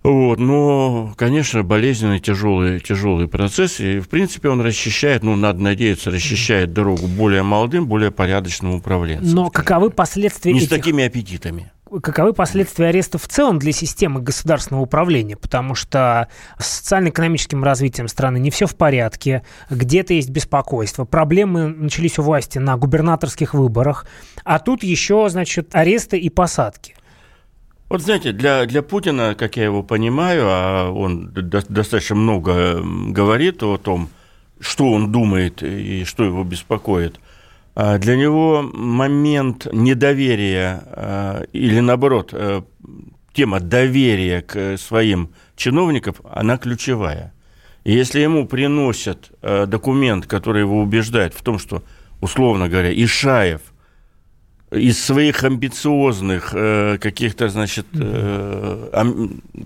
Вот, 0.02 0.40
но, 0.40 1.14
конечно, 1.16 1.62
болезненный, 1.62 2.18
тяжелый, 2.18 2.80
тяжелый 2.80 3.28
процесс, 3.28 3.78
и, 3.78 4.00
в 4.00 4.08
принципе, 4.08 4.48
он 4.48 4.60
расчищает, 4.60 5.22
ну, 5.22 5.36
надо 5.36 5.62
надеяться, 5.62 6.10
расчищает 6.10 6.72
дорогу 6.72 7.06
более 7.06 7.44
молодым, 7.44 7.86
более 7.86 8.10
порядочным 8.10 8.74
управленцам. 8.74 9.32
Но 9.32 9.50
каковы 9.50 9.90
последствия 9.90 10.52
Не 10.52 10.58
этих... 10.58 10.66
с 10.66 10.70
такими 10.70 11.04
аппетитами 11.04 11.70
каковы 12.02 12.32
последствия 12.32 12.88
ареста 12.88 13.18
в 13.18 13.28
целом 13.28 13.58
для 13.58 13.72
системы 13.72 14.20
государственного 14.20 14.82
управления, 14.82 15.36
потому 15.36 15.74
что 15.74 16.28
с 16.58 16.66
социально-экономическим 16.66 17.62
развитием 17.62 18.08
страны 18.08 18.38
не 18.38 18.50
все 18.50 18.66
в 18.66 18.76
порядке, 18.76 19.42
где-то 19.70 20.14
есть 20.14 20.30
беспокойство, 20.30 21.04
проблемы 21.04 21.68
начались 21.68 22.18
у 22.18 22.22
власти 22.22 22.58
на 22.58 22.76
губернаторских 22.76 23.54
выборах, 23.54 24.06
а 24.44 24.58
тут 24.58 24.82
еще, 24.82 25.28
значит, 25.28 25.74
аресты 25.74 26.18
и 26.18 26.30
посадки. 26.30 26.94
Вот 27.88 28.02
знаете, 28.02 28.32
для, 28.32 28.64
для 28.64 28.82
Путина, 28.82 29.34
как 29.34 29.56
я 29.56 29.64
его 29.64 29.82
понимаю, 29.82 30.44
а 30.46 30.90
он 30.90 31.28
до, 31.28 31.62
достаточно 31.68 32.16
много 32.16 32.80
говорит 32.82 33.62
о 33.62 33.76
том, 33.76 34.08
что 34.58 34.90
он 34.90 35.12
думает 35.12 35.62
и 35.62 36.04
что 36.04 36.24
его 36.24 36.44
беспокоит– 36.44 37.20
для 37.74 38.16
него 38.16 38.62
момент 38.62 39.66
недоверия 39.72 40.82
а, 40.86 41.44
или, 41.52 41.80
наоборот, 41.80 42.30
э, 42.32 42.62
тема 43.32 43.58
доверия 43.58 44.42
к 44.42 44.76
своим 44.78 45.30
чиновникам, 45.56 46.14
она 46.30 46.56
ключевая. 46.56 47.34
И 47.82 47.92
если 47.92 48.20
ему 48.20 48.46
приносят 48.46 49.32
э, 49.42 49.66
документ, 49.66 50.26
который 50.26 50.60
его 50.60 50.80
убеждает 50.80 51.34
в 51.34 51.42
том, 51.42 51.58
что 51.58 51.82
условно 52.20 52.68
говоря, 52.68 52.92
Ишаев 52.94 53.60
из 54.70 55.04
своих 55.04 55.42
амбициозных 55.42 56.52
э, 56.54 56.98
каких-то, 56.98 57.48
значит, 57.48 57.86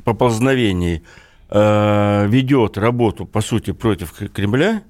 поползновений 0.04 1.02
ведет 1.50 2.76
работу, 2.76 3.24
по 3.24 3.40
сути, 3.40 3.72
против 3.72 4.12
Кремля, 4.34 4.82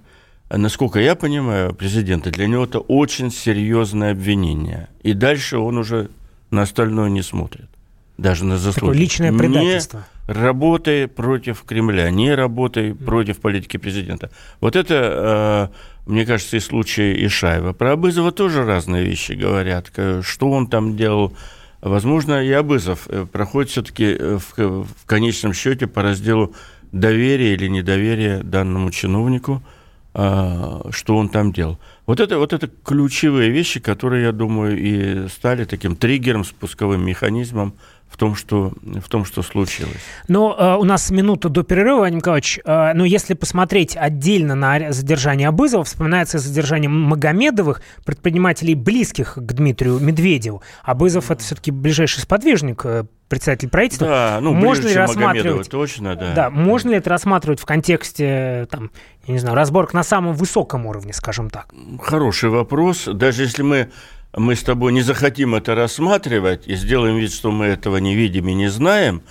насколько 0.50 1.00
я 1.00 1.14
понимаю, 1.14 1.74
президента, 1.74 2.30
для 2.30 2.46
него 2.46 2.64
это 2.64 2.78
очень 2.78 3.30
серьезное 3.30 4.12
обвинение. 4.12 4.88
И 5.02 5.12
дальше 5.12 5.58
он 5.58 5.78
уже 5.78 6.10
на 6.50 6.62
остальное 6.62 7.10
не 7.10 7.22
смотрит. 7.22 7.68
Даже 8.16 8.44
на 8.44 8.58
заслуги. 8.58 8.92
Такое 8.92 8.96
личное 8.96 9.32
предательство. 9.32 10.04
Не 10.26 10.34
работай 10.34 11.06
против 11.06 11.62
Кремля, 11.62 12.10
не 12.10 12.34
работай 12.34 12.94
против 12.94 13.38
политики 13.38 13.76
президента. 13.76 14.30
Вот 14.60 14.74
это 14.74 15.70
мне 16.06 16.24
кажется, 16.24 16.56
и 16.56 16.60
случай 16.60 17.26
Ишаева. 17.26 17.74
Про 17.74 17.92
Абызова 17.92 18.32
тоже 18.32 18.64
разные 18.64 19.04
вещи 19.04 19.32
говорят. 19.32 19.92
Что 20.22 20.50
он 20.50 20.66
там 20.66 20.96
делал, 20.96 21.34
Возможно, 21.80 22.44
и 22.44 22.50
Абызов 22.50 23.06
э, 23.06 23.24
проходит 23.30 23.70
все-таки 23.70 24.04
э, 24.18 24.38
в, 24.38 24.84
в 24.84 25.06
конечном 25.06 25.52
счете 25.52 25.86
по 25.86 26.02
разделу 26.02 26.52
доверия 26.90 27.54
или 27.54 27.68
недоверия 27.68 28.42
данному 28.42 28.90
чиновнику, 28.90 29.62
что 30.12 31.16
он 31.16 31.28
там 31.28 31.52
делал. 31.52 31.78
Вот 32.06 32.18
это, 32.18 32.38
вот 32.38 32.52
это 32.52 32.66
ключевые 32.66 33.50
вещи, 33.50 33.78
которые, 33.78 34.24
я 34.24 34.32
думаю, 34.32 34.78
и 34.78 35.28
стали 35.28 35.64
таким 35.64 35.96
триггером, 35.96 36.44
спусковым 36.44 37.04
механизмом 37.04 37.74
в 38.08 38.16
том, 38.16 38.34
что, 38.34 38.72
в 38.82 39.08
том, 39.08 39.24
что 39.24 39.42
случилось. 39.42 40.00
Но 40.28 40.56
э, 40.58 40.76
у 40.76 40.84
нас 40.84 41.10
минута 41.10 41.48
до 41.48 41.62
перерыва, 41.62 41.98
Владимир 41.98 42.20
Николаевич. 42.20 42.58
Э, 42.64 42.92
но 42.94 43.04
если 43.04 43.34
посмотреть 43.34 43.96
отдельно 43.96 44.54
на 44.54 44.92
задержание 44.92 45.48
Абызова, 45.48 45.84
вспоминается 45.84 46.38
задержание 46.38 46.88
Магомедовых, 46.88 47.82
предпринимателей, 48.04 48.74
близких 48.74 49.34
к 49.34 49.52
Дмитрию 49.52 49.98
Медведеву. 49.98 50.62
Абызов– 50.82 51.30
это 51.32 51.42
все-таки 51.42 51.70
ближайший 51.70 52.20
сподвижник 52.20 52.80
э, 52.84 53.04
председатель 53.28 53.68
правительства. 53.68 54.08
Да, 54.08 54.38
ну, 54.40 54.54
можно 54.54 54.84
ближе, 54.84 54.94
ли 54.94 55.00
рассматривать, 55.00 55.68
точно, 55.68 56.16
да. 56.16 56.32
Да, 56.34 56.50
можно 56.50 56.90
ли 56.90 56.96
это 56.96 57.10
рассматривать 57.10 57.60
в 57.60 57.66
контексте, 57.66 58.66
там, 58.70 58.90
я 59.26 59.34
не 59.34 59.38
знаю, 59.38 59.54
разборок 59.54 59.92
на 59.92 60.02
самом 60.02 60.34
высоком 60.34 60.86
уровне, 60.86 61.12
скажем 61.12 61.50
так? 61.50 61.72
Хороший 62.00 62.48
вопрос. 62.48 63.04
Даже 63.06 63.42
если 63.42 63.62
мы 63.62 63.90
мы 64.38 64.54
с 64.54 64.62
тобой 64.62 64.92
не 64.92 65.02
захотим 65.02 65.54
это 65.54 65.74
рассматривать 65.74 66.66
и 66.66 66.74
сделаем 66.74 67.16
вид, 67.16 67.32
что 67.32 67.50
мы 67.50 67.66
этого 67.66 67.98
не 67.98 68.14
видим 68.14 68.48
и 68.48 68.54
не 68.54 68.68
знаем, 68.68 69.22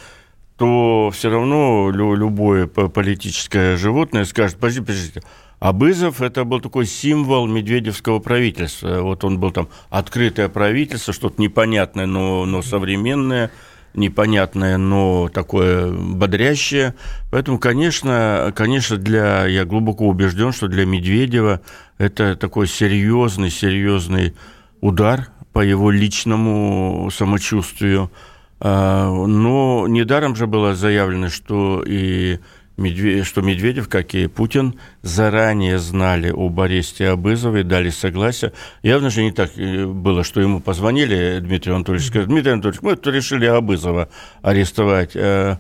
то 0.58 1.12
все 1.14 1.30
равно 1.30 1.92
любое 1.92 2.68
политическое 2.68 3.78
животное 3.78 4.26
скажет, 4.26 4.58
подождите, 4.58 4.86
подождите, 4.86 5.22
Абызов– 5.60 6.22
это 6.22 6.44
был 6.44 6.60
такой 6.60 6.86
символ 6.86 7.48
медведевского 7.48 8.20
правительства. 8.20 9.02
Вот 9.02 9.24
он 9.24 9.40
был 9.40 9.52
там 9.52 9.70
открытое 9.90 10.50
правительство, 10.50 11.14
что-то 11.14 11.42
непонятное, 11.42 12.06
но, 12.06 12.46
но 12.46 12.62
современное, 12.62 13.50
непонятное, 13.96 14.78
но 14.78 15.30
такое 15.34 15.92
бодрящее. 15.92 16.94
Поэтому, 17.32 17.58
конечно, 17.58 18.54
конечно, 18.56 18.98
для, 18.98 19.48
я 19.48 19.66
глубоко 19.66 20.08
убежден, 20.08 20.52
что 20.52 20.68
для 20.68 20.86
Медведева 20.86 21.62
это 21.98 22.36
такой 22.36 22.68
серьезный, 22.68 23.50
серьезный 23.50 24.36
удар 24.82 25.30
по 25.54 25.62
его 25.62 25.92
личному 25.92 27.10
самочувствию. 27.12 28.12
А, 28.60 29.12
но 29.12 29.88
недаром 29.88 30.36
же 30.36 30.48
было 30.48 30.76
заявлено, 30.76 31.30
что 31.30 31.84
и 31.86 32.40
Медведев, 32.78 33.28
что 33.28 33.42
Медведев, 33.42 33.90
как 33.90 34.14
и 34.14 34.28
Путин, 34.28 34.76
заранее 35.02 35.80
знали 35.80 36.30
об 36.30 36.60
аресте 36.60 37.10
Абызова 37.10 37.58
и 37.58 37.64
дали 37.64 37.90
согласие. 37.90 38.54
Явно 38.84 39.10
же 39.10 39.24
не 39.24 39.32
так 39.32 39.58
э, 39.58 39.88
было, 39.88 40.24
что 40.24 40.42
ему 40.42 40.60
позвонили, 40.60 41.40
Дмитрий 41.40 41.74
Анатольевич, 41.74 42.08
сказал, 42.08 42.28
Дмитрий 42.28 42.52
Анатольевич, 42.52 42.82
мы 42.84 42.96
тут 42.96 43.14
решили 43.14 43.48
Абызова 43.48 44.10
арестовать. 44.44 45.16
Э, 45.16 45.58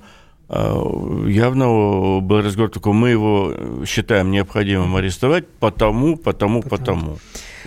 э, 0.47 1.25
явно 1.27 2.19
был 2.21 2.41
разговор 2.41 2.69
такой, 2.69 2.93
мы 2.93 3.09
его 3.09 3.83
считаем 3.87 4.29
необходимым 4.29 4.95
арестовать, 4.95 5.47
потому, 5.59 6.17
потому, 6.17 6.61
потому. 6.61 7.17
потому. 7.17 7.17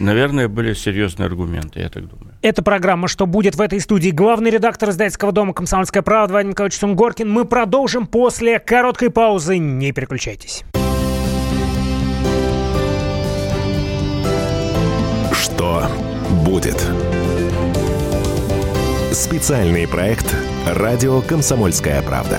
Наверное, 0.01 0.49
были 0.49 0.73
серьезные 0.73 1.27
аргументы, 1.27 1.81
я 1.81 1.91
так 1.91 2.09
думаю. 2.09 2.35
Это 2.41 2.63
программа 2.63 3.07
«Что 3.07 3.27
будет» 3.27 3.55
в 3.55 3.61
этой 3.61 3.81
студии. 3.81 4.11
Главный 4.11 4.51
редактор 4.51 4.89
издательского 4.89 5.31
дома 5.31 5.53
«Комсомольская 5.53 6.03
правда» 6.03 6.35
Вадим 6.35 6.51
Николаевич 6.51 6.79
Сунгоркин. 6.79 7.31
Мы 7.31 7.45
продолжим 7.45 8.07
после 8.07 8.59
короткой 8.59 9.11
паузы. 9.11 9.59
Не 9.59 9.93
переключайтесь. 9.93 10.65
Что 15.33 15.87
будет? 16.47 16.83
Специальный 19.13 19.87
проект 19.87 20.35
«Радио 20.67 21.21
Комсомольская 21.21 22.01
правда». 22.03 22.39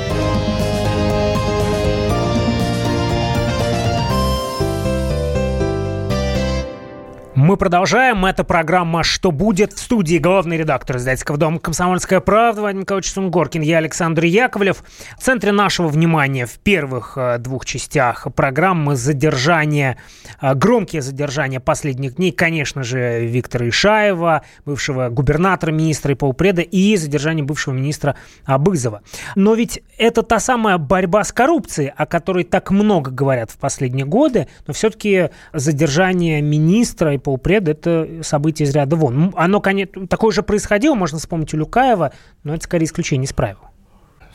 Мы 7.51 7.57
продолжаем. 7.57 8.25
Это 8.25 8.45
программа 8.45 9.03
«Что 9.03 9.29
будет?» 9.29 9.73
в 9.73 9.79
студии 9.79 10.19
главный 10.19 10.55
редактор 10.55 10.95
издательского 10.95 11.37
дома 11.37 11.59
«Комсомольская 11.59 12.21
правда» 12.21 12.61
Вадим 12.61 12.79
Николаевич 12.79 13.11
Сунгоркин. 13.11 13.59
Я 13.61 13.79
Александр 13.79 14.23
Яковлев. 14.23 14.85
В 15.19 15.21
центре 15.21 15.51
нашего 15.51 15.89
внимания 15.89 16.45
в 16.45 16.59
первых 16.59 17.17
э, 17.17 17.39
двух 17.39 17.65
частях 17.65 18.25
программы 18.33 18.95
задержания, 18.95 19.97
э, 20.41 20.53
громкие 20.55 21.01
задержания 21.01 21.59
последних 21.59 22.15
дней, 22.15 22.31
конечно 22.31 22.83
же, 22.83 23.25
Виктора 23.25 23.67
Ишаева, 23.67 24.43
бывшего 24.63 25.09
губернатора, 25.09 25.73
министра 25.73 26.13
и 26.13 26.15
полпреда, 26.15 26.61
и 26.61 26.95
задержание 26.95 27.43
бывшего 27.43 27.73
министра 27.73 28.15
Абызова. 28.45 29.01
Но 29.35 29.55
ведь 29.55 29.83
это 29.97 30.23
та 30.23 30.39
самая 30.39 30.77
борьба 30.77 31.25
с 31.25 31.33
коррупцией, 31.33 31.91
о 31.97 32.05
которой 32.05 32.45
так 32.45 32.71
много 32.71 33.11
говорят 33.11 33.51
в 33.51 33.57
последние 33.57 34.05
годы, 34.05 34.47
но 34.67 34.73
все-таки 34.73 35.31
задержание 35.51 36.41
министра 36.41 37.13
и 37.13 37.17
полпреда 37.17 37.40
полпред– 37.41 37.67
это 37.69 38.23
событие 38.23 38.67
из 38.67 38.75
ряда 38.75 38.95
вон. 38.95 39.33
Оно, 39.35 39.59
конечно, 39.59 40.07
такое 40.07 40.31
же 40.31 40.43
происходило, 40.43 40.95
можно 40.95 41.17
вспомнить 41.17 41.53
у 41.53 41.57
Люкаева, 41.57 42.13
но 42.43 42.53
это 42.53 42.63
скорее 42.63 42.85
исключение 42.85 43.25
из 43.25 43.33
правил. 43.33 43.57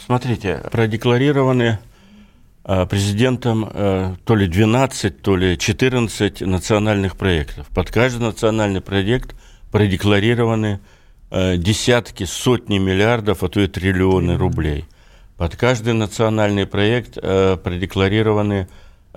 Смотрите, 0.05 0.63
продекларированы 0.71 1.79
а, 2.65 2.85
президентом 2.87 3.69
а, 3.73 4.17
то 4.25 4.35
ли 4.35 4.47
12, 4.47 5.23
то 5.23 5.37
ли 5.37 5.57
14 5.57 6.43
национальных 6.43 7.17
проектов. 7.17 7.67
Под 7.69 7.91
каждый 7.91 8.23
национальный 8.23 8.81
проект 8.81 9.35
продекларированы 9.71 10.81
а, 11.31 11.57
десятки, 11.57 12.25
сотни 12.25 12.79
миллиардов, 12.79 13.43
а 13.43 13.49
то 13.49 13.61
и 13.61 13.69
триллионы 13.69 14.37
рублей. 14.37 14.85
Под 15.37 15.55
каждый 15.55 15.93
национальный 15.93 16.67
проект 16.67 17.15
продекларированы 17.15 18.69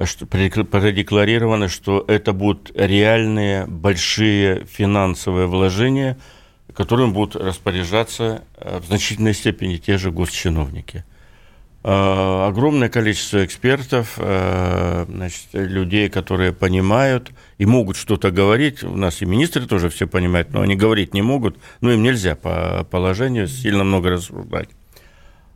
что, 0.05 0.25
продекларировано, 0.25 1.67
что 1.67 2.03
это 2.07 2.33
будут 2.33 2.71
реальные 2.75 3.65
большие 3.67 4.65
финансовые 4.65 5.47
вложения, 5.47 6.17
которым 6.73 7.13
будут 7.13 7.35
распоряжаться 7.35 8.43
э, 8.57 8.79
в 8.79 8.85
значительной 8.85 9.33
степени 9.33 9.77
те 9.77 9.97
же 9.97 10.11
госчиновники. 10.11 11.03
Э, 11.83 12.47
огромное 12.47 12.89
количество 12.89 13.43
экспертов, 13.43 14.15
э, 14.17 15.05
значит, 15.07 15.47
людей, 15.53 16.09
которые 16.09 16.53
понимают 16.53 17.31
и 17.57 17.65
могут 17.65 17.97
что-то 17.97 18.31
говорить. 18.31 18.83
У 18.83 18.95
нас 18.95 19.21
и 19.21 19.25
министры 19.25 19.65
тоже 19.65 19.89
все 19.89 20.07
понимают, 20.07 20.53
но 20.53 20.61
они 20.61 20.75
говорить 20.75 21.13
не 21.13 21.21
могут, 21.21 21.57
но 21.81 21.91
им 21.91 22.03
нельзя 22.03 22.35
по 22.35 22.85
положению 22.89 23.47
сильно 23.47 23.83
много 23.83 24.11
рассуждать. 24.11 24.69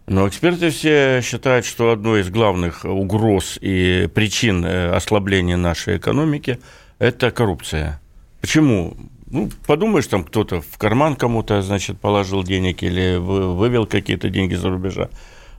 Но 0.05 0.27
эксперты 0.27 0.69
все 0.69 1.21
считают, 1.21 1.65
что 1.65 1.91
одной 1.91 2.21
из 2.21 2.29
главных 2.29 2.83
угроз 2.83 3.57
и 3.61 4.09
причин 4.13 4.65
э, 4.65 4.91
ослабления 4.91 5.55
нашей 5.55 5.97
экономики– 5.97 6.59
это 6.99 7.31
коррупция. 7.31 8.01
Почему? 8.41 8.97
Ну, 9.31 9.49
подумаешь, 9.65 10.07
там 10.07 10.25
кто-то 10.25 10.59
в 10.59 10.77
карман 10.77 11.15
кому-то, 11.15 11.61
значит, 11.61 11.99
положил 11.99 12.43
денег 12.43 12.83
или 12.83 13.15
вывел 13.15 13.85
какие-то 13.85 14.29
деньги 14.29 14.55
за 14.55 14.69
рубежа. 14.69 15.09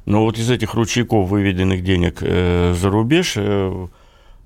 Но 0.05 0.25
вот 0.25 0.37
из 0.39 0.51
этих 0.51 0.75
ручейков, 0.75 1.29
выведенных 1.29 1.83
денег 1.83 2.19
э, 2.21 2.75
за 2.79 2.91
рубеж, 2.91 3.35
э, 3.37 3.87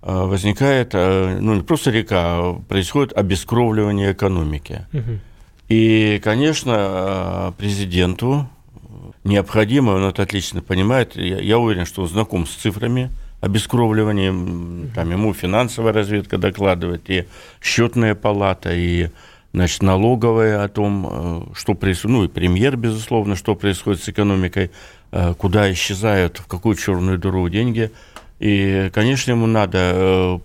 возникает, 0.00 0.94
ну, 0.94 1.56
не 1.56 1.62
просто 1.62 1.90
река, 1.90 2.38
а 2.38 2.62
происходит 2.68 3.12
обескровливание 3.14 4.12
экономики. 4.12 4.86
Угу. 4.92 5.18
И, 5.70 6.20
конечно, 6.22 7.52
президенту 7.58 8.48
необходимо, 9.24 9.92
он 9.92 10.04
это 10.04 10.22
отлично 10.22 10.62
понимает, 10.62 11.16
я, 11.16 11.40
я 11.40 11.58
уверен, 11.58 11.86
что 11.86 12.02
он 12.02 12.08
знаком 12.08 12.46
с 12.46 12.50
цифрами 12.50 13.10
обескровливания, 13.40 14.32
там 14.94 15.10
ему 15.10 15.32
финансовая 15.32 15.92
разведка 15.92 16.38
докладывает, 16.38 17.08
и 17.08 17.26
счетная 17.62 18.14
палата, 18.14 18.74
и 18.74 19.10
значит, 19.52 19.82
налоговая 19.82 20.64
о 20.64 20.68
том, 20.68 21.06
э, 21.10 21.42
что 21.54 21.74
происходит, 21.74 22.16
ну 22.16 22.24
и 22.24 22.28
премьер, 22.28 22.76
безусловно, 22.76 23.36
что 23.36 23.54
происходит 23.54 24.02
с 24.02 24.08
экономикой, 24.08 24.70
э, 25.12 25.34
куда 25.34 25.72
исчезают, 25.72 26.38
в 26.38 26.46
какую 26.46 26.76
черную 26.76 27.18
дыру 27.18 27.48
деньги. 27.48 27.90
И, 28.40 28.90
конечно, 28.94 29.32
ему 29.32 29.46
надо, 29.46 29.78
э, 29.78 30.38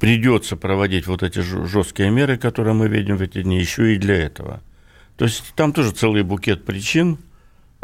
придется 0.00 0.56
проводить 0.56 1.06
вот 1.06 1.22
эти 1.22 1.40
жесткие 1.40 2.10
меры, 2.10 2.36
которые 2.36 2.74
мы 2.74 2.88
видим 2.88 3.16
в 3.16 3.22
эти 3.22 3.42
дни, 3.42 3.58
еще 3.58 3.94
и 3.94 3.98
для 3.98 4.16
этого. 4.16 4.60
То 5.16 5.24
есть 5.24 5.52
там 5.54 5.72
тоже 5.72 5.92
целый 5.92 6.22
букет 6.22 6.64
причин, 6.64 7.18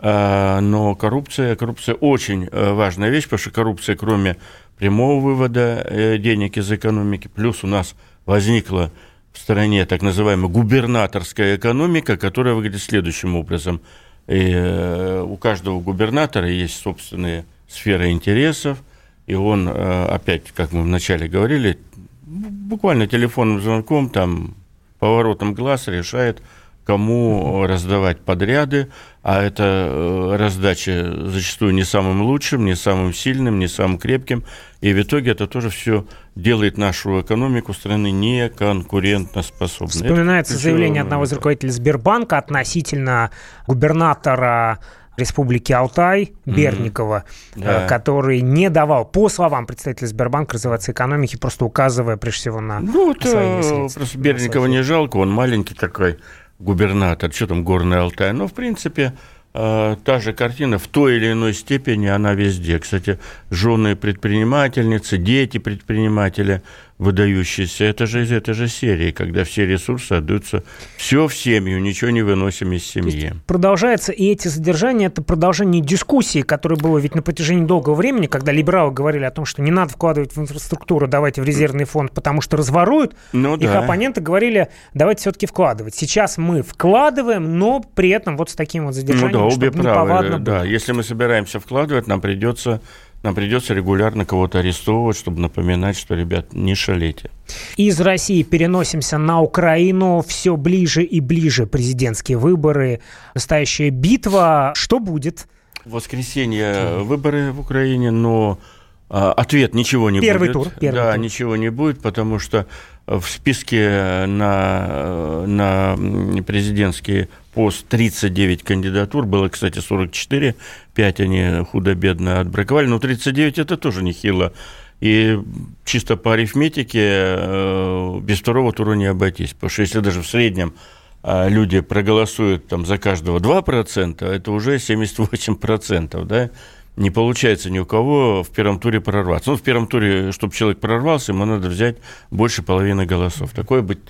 но 0.00 0.94
коррупция, 0.94 1.56
коррупция 1.56 1.94
очень 1.96 2.48
важная 2.50 3.10
вещь, 3.10 3.24
потому 3.24 3.38
что 3.38 3.50
коррупция, 3.50 3.96
кроме 3.96 4.36
прямого 4.76 5.20
вывода 5.20 6.18
денег 6.18 6.56
из 6.56 6.70
экономики, 6.70 7.28
плюс 7.28 7.64
у 7.64 7.66
нас 7.66 7.96
возникла 8.24 8.92
в 9.32 9.38
стране 9.38 9.86
так 9.86 10.02
называемая 10.02 10.50
губернаторская 10.50 11.56
экономика, 11.56 12.16
которая 12.16 12.54
выглядит 12.54 12.82
следующим 12.82 13.36
образом. 13.36 13.80
И 14.26 14.50
э, 14.52 15.22
у 15.22 15.36
каждого 15.36 15.80
губернатора 15.80 16.50
есть 16.50 16.80
собственные 16.80 17.46
сферы 17.68 18.10
интересов, 18.10 18.78
и 19.26 19.34
он, 19.34 19.68
э, 19.68 20.04
опять, 20.06 20.50
как 20.52 20.72
мы 20.72 20.82
вначале 20.82 21.28
говорили, 21.28 21.78
буквально 22.26 23.06
телефонным 23.06 23.62
звонком, 23.62 24.10
там, 24.10 24.54
поворотом 24.98 25.54
глаз 25.54 25.88
решает, 25.88 26.42
кому 26.88 27.66
раздавать 27.66 28.20
подряды, 28.20 28.88
а 29.22 29.42
это 29.42 29.62
э, 29.62 30.36
раздача 30.38 31.26
зачастую 31.26 31.74
не 31.74 31.84
самым 31.84 32.22
лучшим, 32.22 32.64
не 32.64 32.74
самым 32.74 33.12
сильным, 33.12 33.58
не 33.58 33.68
самым 33.68 33.98
крепким, 33.98 34.42
и 34.80 34.94
в 34.94 35.02
итоге 35.02 35.32
это 35.32 35.46
тоже 35.46 35.68
все 35.68 36.06
делает 36.34 36.78
нашу 36.78 37.20
экономику 37.20 37.74
страны 37.74 38.10
неконкурентоспособной. 38.10 39.90
Вспоминается 39.90 40.54
это 40.54 40.62
заявление 40.62 41.02
одного 41.02 41.24
из 41.24 41.32
руководителей 41.34 41.72
Сбербанка 41.72 42.38
относительно 42.38 43.32
губернатора 43.66 44.78
Республики 45.18 45.72
Алтай 45.72 46.32
Берникова, 46.46 47.24
mm-hmm. 47.54 47.64
да. 47.64 47.86
который 47.86 48.40
не 48.40 48.70
давал, 48.70 49.04
по 49.04 49.28
словам 49.28 49.66
представителя 49.66 50.06
Сбербанка, 50.06 50.54
развиваться 50.54 50.92
экономики, 50.92 51.36
просто 51.36 51.66
указывая 51.66 52.16
прежде 52.16 52.40
всего 52.40 52.60
на 52.62 52.80
Ну, 52.80 53.10
это 53.10 53.88
просто 53.94 54.16
Берникова 54.16 54.64
не 54.64 54.82
жалко, 54.82 55.18
он 55.18 55.30
маленький 55.30 55.74
такой, 55.74 56.18
губернатор, 56.58 57.32
что 57.32 57.46
там 57.46 57.64
Горный 57.64 57.98
Алтай, 57.98 58.32
но, 58.32 58.46
в 58.46 58.52
принципе, 58.52 59.14
э, 59.54 59.96
та 60.04 60.20
же 60.20 60.32
картина 60.32 60.78
в 60.78 60.86
той 60.88 61.16
или 61.16 61.32
иной 61.32 61.54
степени, 61.54 62.06
она 62.06 62.34
везде. 62.34 62.78
Кстати, 62.78 63.18
жены 63.50 63.96
предпринимательницы, 63.96 65.18
дети 65.18 65.58
предпринимателя– 65.58 66.62
выдающиеся. 66.98 67.84
Это 67.84 68.06
же 68.06 68.22
из 68.22 68.32
этой 68.32 68.54
же 68.54 68.68
серии, 68.68 69.12
когда 69.12 69.44
все 69.44 69.66
ресурсы 69.66 70.14
отдаются 70.14 70.64
все 70.96 71.28
в 71.28 71.34
семью, 71.34 71.80
ничего 71.80 72.10
не 72.10 72.22
выносим 72.22 72.72
из 72.72 72.84
семьи. 72.84 73.34
Продолжается, 73.46 74.12
и 74.12 74.26
эти 74.26 74.48
задержания– 74.48 75.06
это 75.08 75.22
продолжение 75.22 75.80
дискуссии, 75.80 76.42
которая 76.42 76.78
была 76.78 76.98
ведь 77.00 77.14
на 77.14 77.22
протяжении 77.22 77.64
долгого 77.64 77.94
времени, 77.94 78.26
когда 78.26 78.52
либералы 78.52 78.92
говорили 78.92 79.24
о 79.24 79.30
том, 79.30 79.44
что 79.44 79.62
не 79.62 79.70
надо 79.70 79.92
вкладывать 79.92 80.34
в 80.34 80.40
инфраструктуру, 80.40 81.06
давайте 81.06 81.40
в 81.40 81.44
резервный 81.44 81.84
фонд, 81.84 82.12
потому 82.12 82.40
что 82.40 82.56
разворуют. 82.56 83.14
Ну, 83.32 83.56
Их 83.56 83.70
да. 83.70 83.80
оппоненты 83.80 84.20
говорили, 84.20 84.68
давайте 84.94 85.20
все-таки 85.22 85.46
вкладывать. 85.46 85.94
Сейчас 85.94 86.36
мы 86.36 86.62
вкладываем, 86.62 87.58
но 87.58 87.80
при 87.80 88.10
этом 88.10 88.36
вот 88.36 88.50
с 88.50 88.54
таким 88.54 88.86
вот 88.86 88.94
задержанием, 88.94 89.40
ну, 89.40 89.50
да, 89.50 89.54
обе 89.54 89.70
правы, 89.70 90.38
да. 90.38 90.64
Если 90.64 90.92
мы 90.92 91.02
собираемся 91.04 91.60
вкладывать, 91.60 92.06
нам 92.08 92.20
придется 92.20 92.80
нам 93.22 93.34
придется 93.34 93.74
регулярно 93.74 94.24
кого-то 94.24 94.60
арестовывать, 94.60 95.16
чтобы 95.16 95.40
напоминать, 95.40 95.96
что, 95.96 96.14
ребят, 96.14 96.52
не 96.52 96.74
шалите. 96.74 97.30
Из 97.76 98.00
России 98.00 98.42
переносимся 98.42 99.18
на 99.18 99.40
Украину. 99.40 100.24
Все 100.26 100.56
ближе 100.56 101.02
и 101.02 101.20
ближе 101.20 101.66
президентские 101.66 102.38
выборы. 102.38 103.00
Настоящая 103.34 103.90
битва. 103.90 104.72
Что 104.76 105.00
будет? 105.00 105.48
В 105.84 105.92
воскресенье 105.92 106.98
выборы 106.98 107.50
в 107.50 107.60
Украине, 107.60 108.10
но 108.10 108.58
ответ 109.08 109.74
ничего 109.74 110.10
не 110.10 110.20
первый 110.20 110.52
будет. 110.52 110.52
Тур, 110.52 110.72
первый 110.80 110.96
да, 110.96 111.12
тур. 111.12 111.20
ничего 111.20 111.56
не 111.56 111.70
будет, 111.70 112.00
потому 112.00 112.38
что 112.38 112.66
в 113.06 113.24
списке 113.24 114.24
на, 114.26 115.44
на 115.46 115.96
президентские 116.42 117.28
пост 117.54 117.86
39 117.88 118.62
кандидатур, 118.62 119.24
было, 119.24 119.48
кстати, 119.48 119.78
44, 119.78 120.54
5 120.94 121.20
они 121.20 121.64
худо-бедно 121.70 122.40
отбраковали, 122.40 122.86
но 122.86 122.98
39 122.98 123.58
это 123.58 123.76
тоже 123.76 124.02
нехило. 124.02 124.52
И 125.00 125.38
чисто 125.84 126.16
по 126.16 126.34
арифметике 126.34 127.00
э, 127.02 128.20
без 128.20 128.40
второго 128.40 128.72
тура 128.72 128.94
не 128.94 129.06
обойтись, 129.06 129.54
потому 129.54 129.70
что 129.70 129.82
если 129.82 130.00
даже 130.00 130.22
в 130.22 130.26
среднем 130.26 130.74
э, 131.22 131.48
люди 131.48 131.80
проголосуют 131.80 132.66
там 132.66 132.84
за 132.84 132.98
каждого 132.98 133.38
2%, 133.38 134.24
это 134.24 134.52
уже 134.52 134.76
78%, 134.76 136.24
да, 136.24 136.50
не 136.98 137.10
получается 137.10 137.70
ни 137.70 137.78
у 137.78 137.86
кого 137.86 138.42
в 138.42 138.50
первом 138.50 138.78
туре 138.80 139.00
прорваться. 139.00 139.50
Ну, 139.50 139.56
в 139.56 139.62
первом 139.62 139.86
туре, 139.86 140.32
чтобы 140.32 140.54
человек 140.54 140.80
прорвался, 140.80 141.32
ему 141.32 141.44
надо 141.44 141.68
взять 141.68 141.96
больше 142.30 142.62
половины 142.62 143.06
голосов. 143.06 143.52
Такое 143.52 143.82
быть 143.82 144.00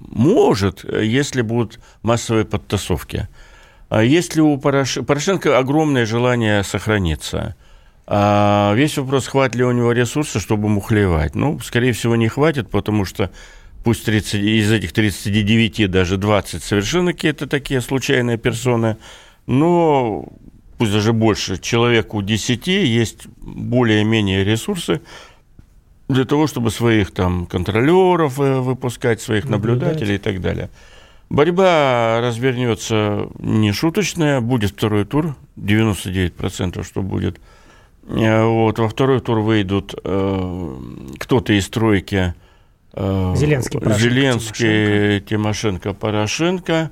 может, 0.00 0.84
если 0.84 1.42
будут 1.42 1.78
массовые 2.02 2.46
подтасовки. 2.46 3.28
А 3.90 4.02
если 4.02 4.40
у 4.40 4.56
Порош... 4.56 4.98
Порошенко 5.06 5.58
огромное 5.58 6.06
желание 6.06 6.64
сохраниться, 6.64 7.54
а 8.06 8.72
весь 8.74 8.96
вопрос, 8.96 9.26
хватит 9.26 9.56
ли 9.56 9.64
у 9.64 9.72
него 9.72 9.92
ресурса, 9.92 10.40
чтобы 10.40 10.68
мухлевать. 10.68 11.34
Ну, 11.34 11.60
скорее 11.60 11.92
всего, 11.92 12.16
не 12.16 12.28
хватит, 12.28 12.70
потому 12.70 13.04
что 13.04 13.30
пусть 13.84 14.06
30, 14.06 14.34
из 14.34 14.72
этих 14.72 14.92
39 14.92 15.90
даже 15.90 16.16
20 16.16 16.62
совершенно 16.62 17.12
какие-то 17.12 17.46
такие 17.46 17.82
случайные 17.82 18.38
персоны, 18.38 18.96
но 19.46 20.26
пусть 20.82 20.92
даже 20.94 21.12
больше, 21.12 21.58
человеку 21.58 22.22
10 22.22 22.66
есть 22.66 23.28
более-менее 23.36 24.42
ресурсы, 24.42 25.00
для 26.08 26.24
того, 26.24 26.48
чтобы 26.48 26.72
своих 26.72 27.12
там 27.12 27.46
контролеров 27.46 28.40
э, 28.40 28.58
выпускать, 28.58 29.20
своих 29.20 29.44
наблюдателей 29.44 30.16
и 30.16 30.18
так 30.18 30.40
далее. 30.40 30.70
Борьба 31.30 32.18
развернется 32.20 33.28
не 33.38 33.70
шуточная, 33.70 34.40
будет 34.40 34.72
второй 34.72 35.04
тур, 35.04 35.36
99% 35.56 36.82
что 36.82 37.00
будет. 37.00 37.38
Э, 38.08 38.44
вот, 38.44 38.80
во 38.80 38.88
второй 38.88 39.20
тур 39.20 39.38
выйдут 39.38 39.94
э, 40.02 40.76
кто-то 41.20 41.52
из 41.52 41.68
тройки 41.68 42.34
э, 42.92 43.34
Зеленский, 43.36 43.78
Порошенко, 43.78 44.02
Зеленский 44.02 45.20
Тимошенко. 45.20 45.90
Тимошенко, 45.90 45.94
Порошенко. 45.94 46.90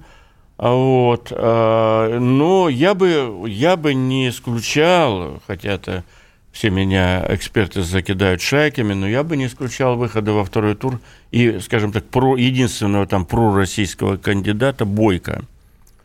А 0.63 0.75
вот, 0.75 1.33
э, 1.35 2.19
но 2.21 2.69
я 2.69 2.93
бы, 2.93 3.47
я 3.49 3.79
бы 3.79 3.95
не 3.95 4.29
исключал, 4.29 5.41
хотя 5.47 5.71
это 5.71 6.05
все 6.53 6.69
меня 6.69 7.25
эксперты 7.31 7.83
закидают 7.83 8.43
шайками, 8.43 8.93
но 8.93 9.09
я 9.09 9.25
бы 9.25 9.39
не 9.39 9.47
исключал 9.47 9.97
выхода 9.97 10.33
во 10.33 10.45
второй 10.45 10.75
тур 10.75 11.01
и, 11.31 11.61
скажем 11.61 11.93
так, 11.93 12.05
про, 12.05 12.37
единственного 12.37 13.07
там 13.07 13.25
пророссийского 13.25 14.19
кандидата 14.19 14.85
Бойко, 14.85 15.45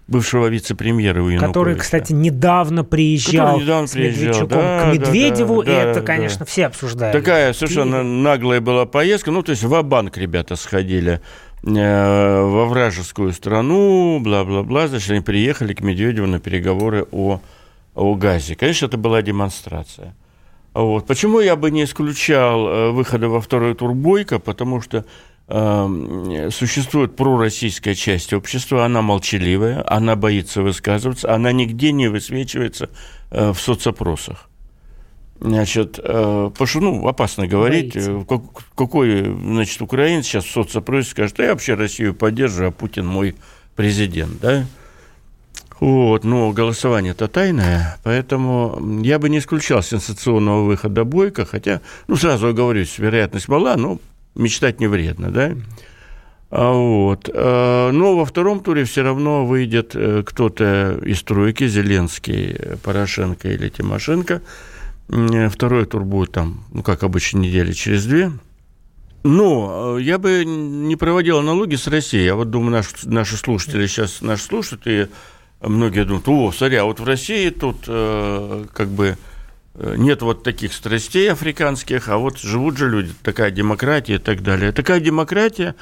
бывшего 0.08 0.48
вице-премьера 0.48 1.22
у 1.22 1.28
Януковича. 1.28 1.48
Который, 1.48 1.76
кстати, 1.76 2.14
недавно 2.14 2.86
приезжал, 2.86 3.60
недавно 3.60 3.88
с 3.88 3.92
приезжал. 3.92 4.48
Да, 4.48 4.86
к 4.86 4.94
Медведеву, 4.94 5.64
да, 5.64 5.66
да, 5.66 5.74
и 5.74 5.86
это, 5.90 6.00
да, 6.00 6.06
конечно, 6.06 6.40
да. 6.40 6.46
все 6.46 6.68
обсуждают. 6.68 7.12
Такая 7.12 7.52
совершенно 7.52 8.04
наглая 8.04 8.62
была 8.62 8.86
поездка, 8.86 9.32
ну, 9.32 9.44
то 9.44 9.50
есть 9.50 9.64
в 9.64 9.82
банк 9.84 10.16
ребята 10.16 10.56
сходили 10.56 11.20
во 11.66 12.66
вражескую 12.66 13.34
страну, 13.34 14.20
бла-бла-бла, 14.20 14.88
значит, 14.88 15.10
они 15.10 15.22
приехали 15.22 15.74
к 15.74 15.82
Медведеву 15.82 16.28
на 16.28 16.40
переговоры 16.40 17.08
о, 17.12 17.42
о 17.96 18.16
газе. 18.16 18.56
Конечно, 18.56 18.86
это 18.86 18.98
была 18.98 19.22
демонстрация. 19.22 20.16
Вот. 20.76 21.08
Почему 21.08 21.40
я 21.40 21.56
бы 21.56 21.72
не 21.72 21.86
исключал 21.86 22.68
э, 22.68 22.92
выхода 22.92 23.30
во 23.30 23.40
второй 23.40 23.76
тур 23.76 23.94
Бойко? 23.94 24.40
Потому 24.40 24.82
что 24.82 25.06
э, 25.48 26.50
существует 26.52 27.16
пророссийская 27.16 27.96
часть 27.96 28.34
общества, 28.34 28.84
она 28.84 29.02
молчаливая, 29.02 29.84
она 29.88 30.18
боится 30.18 30.62
высказываться, 30.62 31.34
она 31.34 31.54
нигде 31.54 31.94
не 31.94 32.10
высвечивается 32.10 32.90
э, 33.32 33.54
в 33.54 33.60
соцопросах. 33.60 34.50
Значит, 35.40 36.00
э, 36.02 36.50
потому 36.52 36.68
что, 36.68 36.80
ну, 36.80 37.08
опасно 37.08 37.46
говорить, 37.46 37.96
Боится. 37.96 38.26
как, 38.28 38.42
какой, 38.76 39.24
значит, 39.26 39.82
украинец 39.82 40.26
сейчас 40.26 40.46
в 40.46 40.52
соцопросе 40.52 41.12
скажет, 41.12 41.38
я 41.40 41.50
вообще 41.50 41.74
Россию 41.74 42.16
поддерживаю, 42.16 42.70
а 42.70 42.72
Путин 42.72 43.06
мой 43.06 43.36
президент, 43.76 44.40
да? 44.40 44.66
Вот, 45.82 46.24
но 46.24 46.52
голосование-то 46.52 47.28
тайное, 47.28 47.98
поэтому 48.04 49.02
я 49.04 49.20
бы 49.20 49.28
не 49.28 49.40
исключал 49.40 49.84
сенсационного 49.84 50.64
выхода 50.64 51.04
Бойко, 51.04 51.46
хотя, 51.46 51.82
ну, 52.08 52.16
сразу 52.16 52.48
оговорюсь, 52.48 52.98
вероятность 52.98 53.50
мала, 53.50 53.76
но 53.76 54.00
мечтать 54.36 54.80
не 54.80 54.88
вредно, 54.88 55.32
да? 55.32 55.52
А 56.50 56.72
вот. 56.72 57.30
Э, 57.34 57.92
но 57.92 58.16
во 58.16 58.24
втором 58.24 58.62
туре 58.62 58.86
все 58.86 59.02
равно 59.02 59.46
выйдет 59.46 59.92
э, 59.96 60.24
кто-то 60.26 60.98
из 61.04 61.22
тройки, 61.24 61.68
Зеленский, 61.68 62.56
Порошенко 62.82 63.50
или 63.50 63.68
Тимошенко. 63.68 64.42
Второй 65.08 65.86
тур 65.86 66.04
будет 66.04 66.32
там, 66.32 66.66
ну, 66.72 66.82
как 66.84 67.04
обычно, 67.04 67.40
недели 67.40 67.74
через 67.74 68.06
две. 68.06 68.32
Но 69.24 69.98
я 69.98 70.20
бы 70.20 70.46
не 70.46 70.96
проводил 70.96 71.40
аналогии 71.40 71.78
с 71.78 71.88
Россией. 71.88 72.26
Я 72.26 72.36
вот 72.36 72.52
думаю, 72.52 72.72
наши, 72.72 72.90
наши 73.06 73.38
слушатели 73.38 73.88
сейчас 73.88 74.22
нас 74.22 74.44
слушают, 74.44 74.84
и 74.86 75.08
многие 75.62 76.06
думают, 76.06 76.28
о, 76.28 76.52
смотри, 76.52 76.78
а 76.78 76.86
вот 76.86 77.00
в 77.00 77.04
России 77.04 77.50
тут 77.50 77.86
э, 77.88 78.66
как 78.72 78.88
бы 78.90 79.18
э, 79.74 79.96
нет 79.98 80.22
вот 80.22 80.44
таких 80.44 80.74
страстей 80.74 81.32
африканских, 81.32 82.08
а 82.10 82.18
вот 82.18 82.38
живут 82.38 82.78
же 82.78 82.88
люди, 82.88 83.14
такая 83.24 83.50
демократия 83.50 84.16
и 84.16 84.20
так 84.20 84.44
далее. 84.44 84.72
Такая 84.72 85.00
демократия 85.00 85.76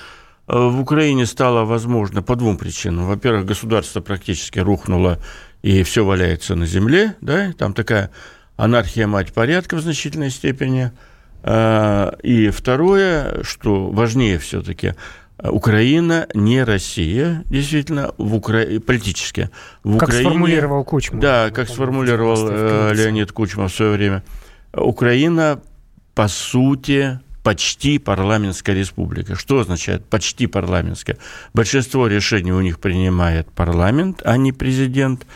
э, 0.48 0.58
в 0.58 0.80
Украине 0.80 1.26
стала 1.26 1.66
возможна 1.66 2.22
по 2.22 2.38
двум 2.38 2.58
причинам. 2.58 3.08
Во-первых, 3.08 3.46
государство 3.46 4.00
практически 4.00 4.60
рухнуло, 4.60 5.20
и 5.64 5.84
все 5.84 6.06
валяется 6.06 6.56
на 6.56 6.66
земле, 6.66 7.16
да, 7.20 7.52
там 7.58 7.74
такая 7.74 8.10
анархия 8.58 9.08
мать 9.08 9.34
порядка 9.34 9.76
в 9.76 9.82
значительной 9.82 10.30
степени. 10.30 10.92
Э, 11.44 12.12
и 12.24 12.50
второе, 12.50 13.44
что 13.44 13.90
важнее 13.90 14.40
все-таки, 14.40 14.96
Украина 15.42 16.28
не 16.34 16.64
Россия, 16.64 17.44
действительно, 17.46 18.14
в 18.18 18.36
Укра... 18.36 18.80
политически. 18.80 19.50
В 19.84 19.98
как 19.98 20.10
Украине... 20.10 20.30
сформулировал 20.30 20.84
Кучма. 20.84 21.20
Да, 21.20 21.50
как 21.50 21.68
сформулировал 21.68 22.48
э, 22.50 22.94
Леонид 22.94 23.32
Кучма 23.32 23.68
в 23.68 23.74
свое 23.74 23.92
время. 23.92 24.24
Украина, 24.74 25.60
по 26.16 26.28
сути, 26.28 27.20
почти 27.44 28.00
парламентская 28.00 28.76
республика. 28.76 29.36
Что 29.36 29.60
означает 29.60 30.06
почти 30.06 30.48
парламентская? 30.48 31.18
Большинство 31.54 32.08
решений 32.08 32.54
у 32.54 32.62
них 32.62 32.80
принимает 32.80 33.52
парламент, 33.52 34.22
а 34.24 34.38
не 34.38 34.54
президент. 34.54 35.28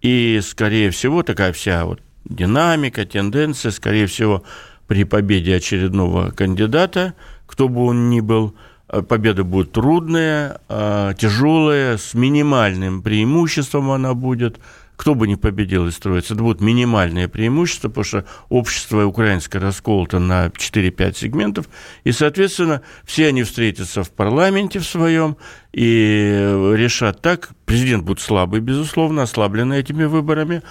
И, 0.00 0.40
скорее 0.42 0.90
всего, 0.90 1.22
такая 1.22 1.52
вся 1.52 1.84
вот 1.84 2.00
динамика, 2.24 3.04
тенденция, 3.04 3.70
скорее 3.70 4.06
всего, 4.06 4.42
при 4.86 5.04
победе 5.04 5.56
очередного 5.56 6.30
кандидата, 6.30 7.14
кто 7.46 7.68
бы 7.68 7.84
он 7.84 8.10
ни 8.10 8.20
был– 8.20 8.54
Э, 8.92 9.02
победа 9.02 9.44
будет 9.44 9.72
трудная, 9.72 10.60
э, 10.68 11.14
тяжелая, 11.16 11.96
с 11.96 12.14
минимальным 12.14 13.02
преимуществом 13.02 13.90
она 13.90 14.14
будет. 14.14 14.58
Кто 14.96 15.14
бы 15.14 15.26
ни 15.26 15.34
победил 15.34 15.86
и 15.86 15.90
строится, 15.92 16.34
это 16.34 16.42
будет 16.42 16.60
минимальное 16.60 17.26
преимущество, 17.26 17.88
потому 17.88 18.04
что 18.04 18.24
общество 18.50 19.06
украинское 19.06 19.62
расколото 19.62 20.18
на 20.18 20.50
4-5 20.50 21.16
сегментов, 21.16 21.70
и, 22.04 22.12
соответственно, 22.12 22.82
все 23.04 23.28
они 23.28 23.44
встретятся 23.44 24.02
в 24.02 24.10
парламенте 24.10 24.78
в 24.78 24.84
своем 24.84 25.38
и 25.72 26.74
решат 26.74 27.22
так. 27.22 27.52
Президент 27.64 28.04
будет 28.04 28.20
слабый, 28.20 28.60
безусловно, 28.60 29.22
ослабленный 29.22 29.78
этими 29.78 30.04
выборами, 30.04 30.62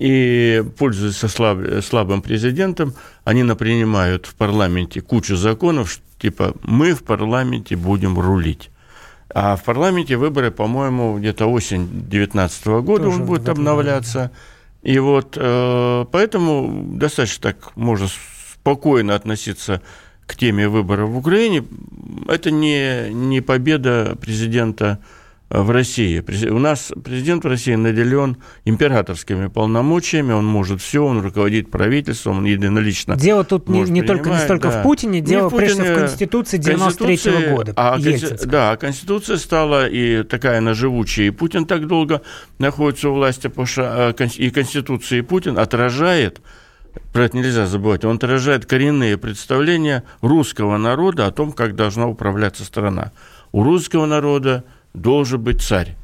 и, 0.00 0.64
пользуясь 0.78 1.18
слаб, 1.18 1.58
слабым 1.84 2.22
президентом, 2.22 2.94
они 3.24 3.42
напринимают 3.42 4.24
в 4.24 4.34
парламенте 4.34 5.02
кучу 5.02 5.36
законов, 5.36 6.00
типа 6.18 6.54
мы 6.62 6.94
в 6.94 7.04
парламенте 7.04 7.76
будем 7.76 8.18
рулить. 8.18 8.70
А 9.28 9.56
в 9.56 9.62
парламенте 9.62 10.16
выборы, 10.16 10.50
по-моему, 10.50 11.18
где-то 11.18 11.46
осень 11.46 11.86
2019 11.86 12.66
года 12.66 13.04
Тоже 13.04 13.20
он 13.20 13.26
будет 13.26 13.48
обновляться. 13.50 14.30
И 14.82 14.98
вот 14.98 15.36
э, 15.38 16.06
поэтому 16.10 16.96
достаточно 16.96 17.52
так 17.52 17.76
можно 17.76 18.08
спокойно 18.54 19.14
относиться 19.14 19.82
к 20.26 20.34
теме 20.34 20.66
выборов 20.66 21.10
в 21.10 21.18
Украине. 21.18 21.62
Это 22.26 22.50
не, 22.50 23.12
не 23.12 23.42
победа 23.42 24.16
президента 24.18 24.98
в 25.50 25.70
России. 25.70 26.24
У 26.48 26.58
нас 26.60 26.92
президент 27.04 27.44
в 27.44 27.48
России 27.48 27.74
наделен 27.74 28.36
императорскими 28.64 29.48
полномочиями, 29.48 30.32
он 30.32 30.46
может 30.46 30.80
все, 30.80 31.04
он 31.04 31.20
руководит 31.20 31.70
правительством, 31.70 32.38
он 32.38 32.44
единолично. 32.44 33.16
Дело 33.16 33.42
тут 33.42 33.68
не, 33.68 33.82
не 33.82 34.02
только 34.02 34.30
не 34.30 34.38
столько 34.38 34.68
да. 34.68 34.80
в 34.80 34.82
Путине, 34.84 35.20
дело 35.20 35.48
в 35.48 35.50
Путине, 35.50 35.74
прежде 35.74 35.94
в 35.94 35.98
Конституции 35.98 36.56
93 36.56 37.14
-го 37.14 37.54
года. 37.56 37.72
А, 37.76 37.98
да, 38.44 38.76
Конституция 38.76 39.38
стала 39.38 39.88
и 39.88 40.22
такая 40.22 40.58
она 40.58 40.74
живучая, 40.74 41.26
и 41.26 41.30
Путин 41.30 41.66
так 41.66 41.88
долго 41.88 42.22
находится 42.58 43.10
у 43.10 43.14
власти, 43.14 43.48
потому 43.48 43.66
что 43.66 44.10
а, 44.10 44.24
и 44.36 44.50
Конституция, 44.50 45.18
и 45.18 45.22
Путин 45.22 45.58
отражает 45.58 46.40
про 47.12 47.24
это 47.24 47.36
нельзя 47.36 47.66
забывать, 47.66 48.04
он 48.04 48.16
отражает 48.16 48.66
коренные 48.66 49.16
представления 49.16 50.04
русского 50.22 50.76
народа 50.76 51.26
о 51.26 51.30
том, 51.32 51.52
как 51.52 51.74
должна 51.74 52.06
управляться 52.06 52.64
страна. 52.64 53.12
У 53.52 53.64
русского 53.64 54.06
народа 54.06 54.64
должен 54.94 55.42
быть 55.42 55.62
царь. 55.62 55.96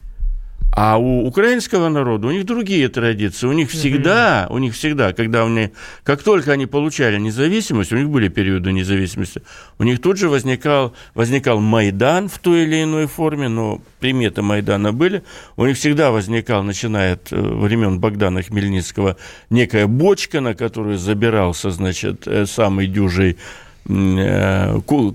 А 0.77 0.99
у 0.99 1.27
украинского 1.27 1.89
народа 1.89 2.29
у 2.29 2.31
них 2.31 2.45
другие 2.45 2.91
традиции. 2.91 3.47
У 3.47 3.53
них 3.53 3.71
всегда, 3.71 4.47
у 4.51 4.59
них 4.59 4.75
всегда, 4.75 5.15
когда 5.15 5.43
они, 5.43 5.71
как 6.05 6.23
только 6.23 6.53
они 6.53 6.67
получали 6.67 7.19
независимость, 7.19 7.93
у 7.93 7.97
них 7.97 8.11
были 8.11 8.29
периоды 8.29 8.73
независимости, 8.73 9.41
у 9.79 9.85
них 9.85 10.03
тут 10.03 10.19
же 10.19 10.29
возникал, 10.29 10.95
возникал 11.15 11.61
Майдан 11.61 12.29
в 12.29 12.39
той 12.39 12.65
или 12.65 12.83
иной 12.83 13.07
форме, 13.07 13.49
но 13.49 13.81
приметы 14.01 14.43
Майдана 14.43 14.93
были. 14.93 15.23
У 15.57 15.65
них 15.65 15.79
всегда 15.79 16.11
возникал, 16.11 16.63
начиная 16.63 17.15
от 17.15 17.33
э, 17.33 17.41
времен 17.41 17.99
Богдана 17.99 18.43
Хмельницкого, 18.43 19.17
некая 19.49 19.87
бочка, 19.87 20.43
на 20.43 20.55
которую 20.55 20.99
забирался, 20.99 21.71
значит, 21.71 22.27
э, 22.27 22.45
самый 22.45 22.87
дюжий 22.87 23.39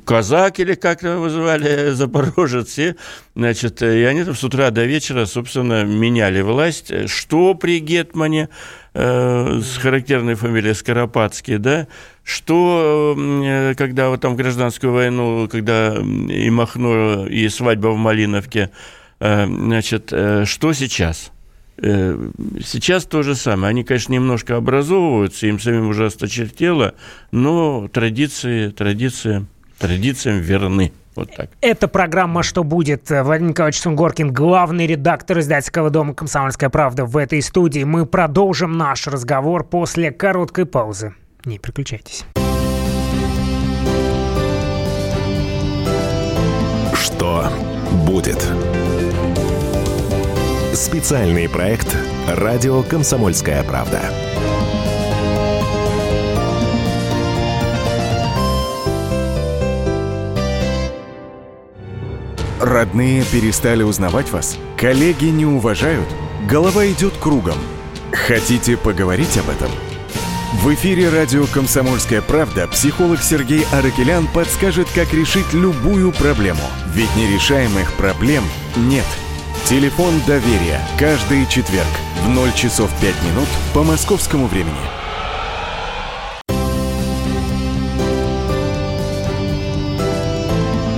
казак 0.05 0.60
или 0.60 0.75
как 0.75 1.03
его 1.03 1.21
вызывали, 1.21 1.91
запорожец, 1.91 2.69
все, 2.69 2.95
значит, 3.36 3.81
и 3.81 4.03
они 4.03 4.23
там 4.23 4.36
с 4.36 4.43
утра 4.43 4.71
до 4.71 4.86
вечера, 4.86 5.25
собственно, 5.25 5.84
меняли 5.84 6.41
власть, 6.41 7.10
что 7.10 7.53
при 7.53 7.79
Гетмане, 7.79 8.49
э, 8.93 9.60
с 9.62 9.77
характерной 9.77 10.36
фамилией 10.36 10.73
Скоропадский, 10.73 11.57
да, 11.57 11.88
что, 12.23 13.15
э, 13.17 13.73
когда 13.75 14.10
вот 14.10 14.21
там 14.21 14.36
гражданскую 14.36 14.93
войну, 14.93 15.49
когда 15.51 15.95
и 15.95 16.49
Махно, 16.49 17.27
и 17.27 17.49
свадьба 17.49 17.88
в 17.89 17.97
Малиновке, 17.97 18.69
э, 19.19 19.45
значит, 19.45 20.10
э, 20.12 20.45
что 20.45 20.73
сейчас– 20.73 21.31
Э, 21.40 21.40
сейчас 21.77 23.05
то 23.05 23.23
же 23.23 23.36
самое. 23.36 23.69
Они, 23.69 23.84
конечно, 23.84 24.13
немножко 24.13 24.55
образовываются, 24.55 25.47
им 25.47 25.60
самим 25.60 25.89
уже 25.89 26.05
осточертело, 26.05 26.93
но 27.31 27.88
традиции, 27.88 28.69
традиции, 28.69 29.45
традициям 29.79 30.39
верны. 30.39 30.91
Вот 31.13 31.36
так. 31.36 31.49
Это 31.60 31.89
программа 31.89 32.41
«Что 32.41 32.63
будет?» 32.63 33.10
Владимир 33.10 33.49
Николаевич 33.49 33.81
Сунгоркин, 33.81 34.31
главный 34.31 34.88
редактор 34.88 35.39
издательского 35.39 35.89
дома 35.89 36.13
«Комсомольская 36.13 36.69
правда» 36.69 37.05
в 37.05 37.17
этой 37.17 37.41
студии. 37.41 37.84
Мы 37.84 38.05
продолжим 38.05 38.77
наш 38.77 39.07
разговор 39.07 39.65
после 39.65 40.12
короткой 40.12 40.65
паузы. 40.65 41.13
Не 41.43 41.57
переключайтесь. 41.57 42.23
Что 46.93 47.51
будет? 48.05 48.47
Специальный 50.73 51.49
проект 51.49 51.97
«Радио 52.25 52.81
Комсомольская 52.81 53.62
правда». 53.63 54.01
Родные 62.62 63.25
перестали 63.25 63.84
узнавать 63.84 64.31
вас? 64.31 64.57
Коллеги 64.77 65.25
не 65.25 65.45
уважают? 65.45 66.07
Голова 66.49 66.88
идет 66.88 67.17
кругом. 67.17 67.57
Хотите 68.13 68.77
поговорить 68.77 69.38
об 69.38 69.49
этом? 69.49 69.69
В 70.53 70.73
эфире 70.73 71.10
радио 71.10 71.47
«Комсомольская 71.47 72.21
правда» 72.21 72.69
психолог 72.69 73.21
Сергей 73.21 73.65
Аракелян 73.73 74.25
подскажет, 74.34 74.88
как 74.95 75.13
решить 75.13 75.51
любую 75.51 76.13
проблему. 76.13 76.63
Ведь 76.93 77.13
нерешаемых 77.17 77.91
проблем 77.96 78.46
нет– 78.77 79.06
Телефон 79.65 80.21
доверия. 80.27 80.81
Каждый 80.99 81.47
четверг 81.47 81.87
в 82.25 82.29
0 82.29 82.51
часов 82.53 82.91
5 82.99 83.15
минут 83.23 83.47
по 83.73 83.83
московскому 83.83 84.47
времени. 84.47 84.75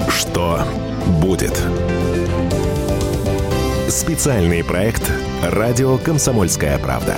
Что 0.10 0.66
будет? 1.22 1.56
Специальный 3.90 4.64
проект 4.64 5.04
«Радио 5.44 5.98
Комсомольская 6.00 6.80
правда». 6.80 7.16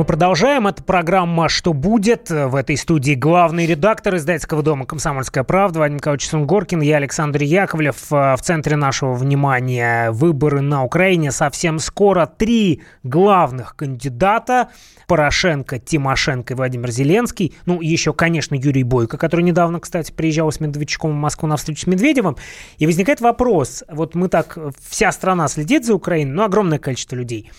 Мы 0.00 0.06
продолжаем. 0.06 0.66
Это 0.66 0.82
программа 0.82 1.50
«Что 1.50 1.74
будет?». 1.74 2.30
В 2.30 2.54
этой 2.54 2.78
студии 2.78 3.12
главный 3.12 3.66
редактор 3.66 4.16
издательского 4.16 4.62
дома 4.62 4.86
«Комсомольская 4.86 5.44
правда» 5.44 5.80
Вадим 5.80 5.98
Николаевич 5.98 6.26
Сунгоркин, 6.26 6.80
я 6.80 6.96
Александр 6.96 7.42
Яковлев. 7.42 8.10
В 8.10 8.38
центре 8.40 8.76
нашего 8.76 9.12
внимания 9.12 10.10
выборы 10.10 10.62
на 10.62 10.84
Украине 10.84 11.30
совсем 11.32 11.78
скоро. 11.78 12.24
Три 12.24 12.80
главных 13.02 13.76
кандидата– 13.76 14.70
Порошенко, 15.06 15.78
Тимошенко 15.78 16.54
и 16.54 16.56
Владимир 16.56 16.90
Зеленский. 16.90 17.54
Ну, 17.66 17.82
еще, 17.82 18.14
конечно, 18.14 18.54
Юрий 18.54 18.84
Бойко, 18.84 19.18
который 19.18 19.42
недавно, 19.42 19.80
кстати, 19.80 20.12
приезжал 20.12 20.50
с 20.50 20.60
Медведчуком 20.60 21.10
в 21.10 21.16
Москву 21.16 21.46
на 21.46 21.58
встречу 21.58 21.82
с 21.82 21.86
Медведевым. 21.86 22.36
И 22.78 22.86
возникает 22.86 23.20
вопрос. 23.20 23.84
Вот 23.90 24.14
мы 24.14 24.28
так, 24.28 24.56
вся 24.88 25.12
страна 25.12 25.48
следит 25.48 25.84
за 25.84 25.94
Украиной, 25.94 26.32
ну, 26.32 26.44
огромное 26.44 26.78
количество 26.78 27.16
людей. 27.16 27.50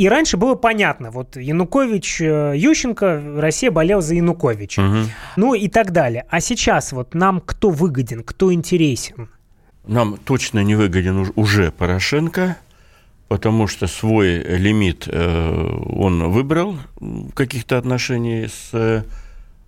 И 0.00 0.08
раньше 0.08 0.38
было 0.38 0.54
понятно, 0.54 1.10
вот 1.10 1.36
Янукович, 1.36 2.22
э, 2.22 2.54
Ющенко, 2.56 3.34
Россия 3.36 3.70
болела 3.70 4.00
за 4.00 4.14
Януковича. 4.14 4.80
Угу. 4.80 4.96
Ну 5.36 5.52
и 5.52 5.68
так 5.68 5.92
далее. 5.92 6.24
А 6.30 6.40
сейчас 6.40 6.92
вот 6.92 7.12
нам 7.12 7.42
кто 7.44 7.68
выгоден, 7.68 8.22
кто 8.22 8.50
интересен? 8.50 9.28
Нам 9.86 10.16
точно 10.16 10.60
не 10.60 10.74
выгоден 10.74 11.30
уже 11.36 11.70
Порошенко, 11.70 12.56
потому 13.28 13.66
что 13.66 13.88
свой 13.88 14.38
лимит 14.38 15.06
э, 15.06 15.82
он 15.94 16.30
выбрал 16.30 16.78
каких-то 17.34 17.76
отношениях 17.76 18.50
с 18.50 18.70
э, 18.72 19.02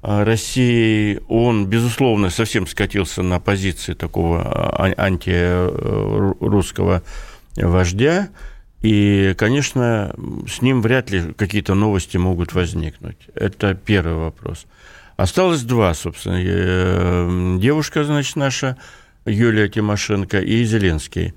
Россией. 0.01 1.21
Он, 1.29 1.67
безусловно, 1.67 2.31
совсем 2.31 2.67
скатился 2.67 3.21
на 3.21 3.39
позиции 3.39 3.93
такого 3.93 4.41
а, 4.41 4.95
антирусского 4.97 7.03
вождя. 7.55 8.31
И, 8.83 9.35
конечно, 9.39 10.15
с 10.49 10.61
ним 10.61 10.83
вряд 10.83 11.11
ли 11.11 11.33
какие-то 11.35 11.75
новости 11.75 12.17
могут 12.17 12.53
возникнуть. 12.53 13.17
Это 13.35 13.75
первый 13.75 14.17
вопрос. 14.17 14.67
Осталось 15.17 15.63
два, 15.63 15.95
собственно. 15.95 16.41
Э, 16.45 17.59
девушка, 17.61 18.03
значит, 18.05 18.35
наша, 18.35 18.77
Юлия 19.25 19.69
Тимошенко 19.69 20.41
и 20.41 20.65
Зеленский. 20.65 21.35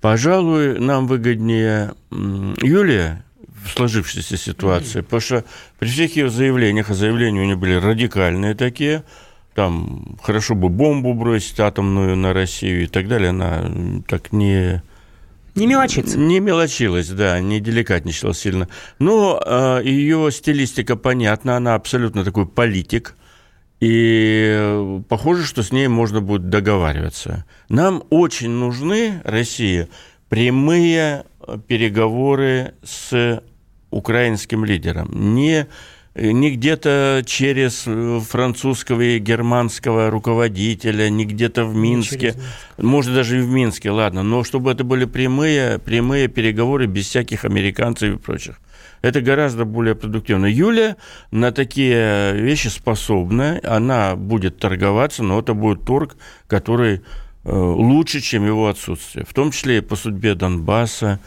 Пожалуй, 0.00 0.78
нам 0.78 1.06
выгоднее 1.06 1.94
Юлия 2.10 3.24
в 3.64 3.70
сложившейся 3.70 4.36
ситуации, 4.36 5.00
потому 5.00 5.20
что 5.20 5.44
при 5.78 5.88
всех 5.88 6.16
ее 6.16 6.30
заявлениях, 6.30 6.90
а 6.90 6.94
заявления 6.94 7.40
у 7.40 7.44
нее 7.44 7.56
были 7.56 7.74
радикальные 7.74 8.54
такие, 8.54 9.02
там, 9.54 10.16
хорошо 10.22 10.54
бы 10.54 10.68
бомбу 10.68 11.14
бросить 11.14 11.58
атомную 11.58 12.16
на 12.16 12.32
Россию 12.32 12.84
и 12.84 12.86
так 12.86 13.08
далее, 13.08 13.30
она 13.30 13.68
так 14.06 14.32
не 14.32 14.82
не 15.58 15.66
мелочится. 15.66 16.18
Не 16.18 16.40
мелочилась, 16.40 17.08
да, 17.08 17.40
не 17.40 17.60
деликатничала 17.60 18.34
сильно. 18.34 18.68
Но 18.98 19.42
э, 19.44 19.80
ее 19.84 20.30
стилистика 20.32 20.96
понятна, 20.96 21.56
она 21.56 21.74
абсолютно 21.74 22.24
такой 22.24 22.46
политик. 22.46 23.16
И 23.80 25.00
похоже, 25.08 25.44
что 25.44 25.62
с 25.62 25.70
ней 25.70 25.88
можно 25.88 26.20
будет 26.20 26.48
договариваться. 26.48 27.44
Нам 27.68 28.02
очень 28.10 28.50
нужны, 28.50 29.20
Россия, 29.24 29.88
прямые 30.28 31.24
переговоры 31.66 32.74
с 32.82 33.42
украинским 33.90 34.64
лидером. 34.64 35.34
Не 35.34 35.66
не 36.14 36.50
где-то 36.50 37.22
через 37.26 37.84
э, 37.86 38.20
французского 38.20 39.00
и 39.00 39.18
германского 39.18 40.10
руководителя, 40.10 41.08
не 41.08 41.24
где-то 41.24 41.64
в 41.64 41.74
Минске, 41.74 42.34
может 42.76 43.14
даже 43.14 43.38
и 43.38 43.42
в 43.42 43.48
Минске, 43.48 43.90
ладно, 43.90 44.22
но 44.22 44.42
чтобы 44.44 44.72
это 44.72 44.84
были 44.84 45.04
прямые, 45.04 45.78
прямые 45.78 46.28
переговоры 46.28 46.86
без 46.86 47.06
всяких 47.06 47.44
американцев 47.44 48.14
и 48.14 48.18
прочих. 48.18 48.58
Это 49.00 49.20
гораздо 49.20 49.64
более 49.64 49.94
продуктивно. 49.94 50.46
Юля 50.46 50.96
на 51.30 51.52
такие 51.52 52.34
вещи 52.34 52.68
способна, 52.68 53.60
она 53.62 54.16
будет 54.16 54.58
торговаться, 54.58 55.22
но 55.22 55.38
это 55.38 55.54
будет 55.54 55.84
торг, 55.84 56.16
который 56.48 57.02
э, 57.44 57.52
лучше, 57.52 58.20
чем 58.20 58.44
его 58.44 58.68
отсутствие, 58.68 59.24
в 59.24 59.32
том 59.34 59.52
числе 59.52 59.78
и 59.78 59.82
по 59.82 59.94
судьбе 59.94 60.34
Донбасса, 60.34 61.20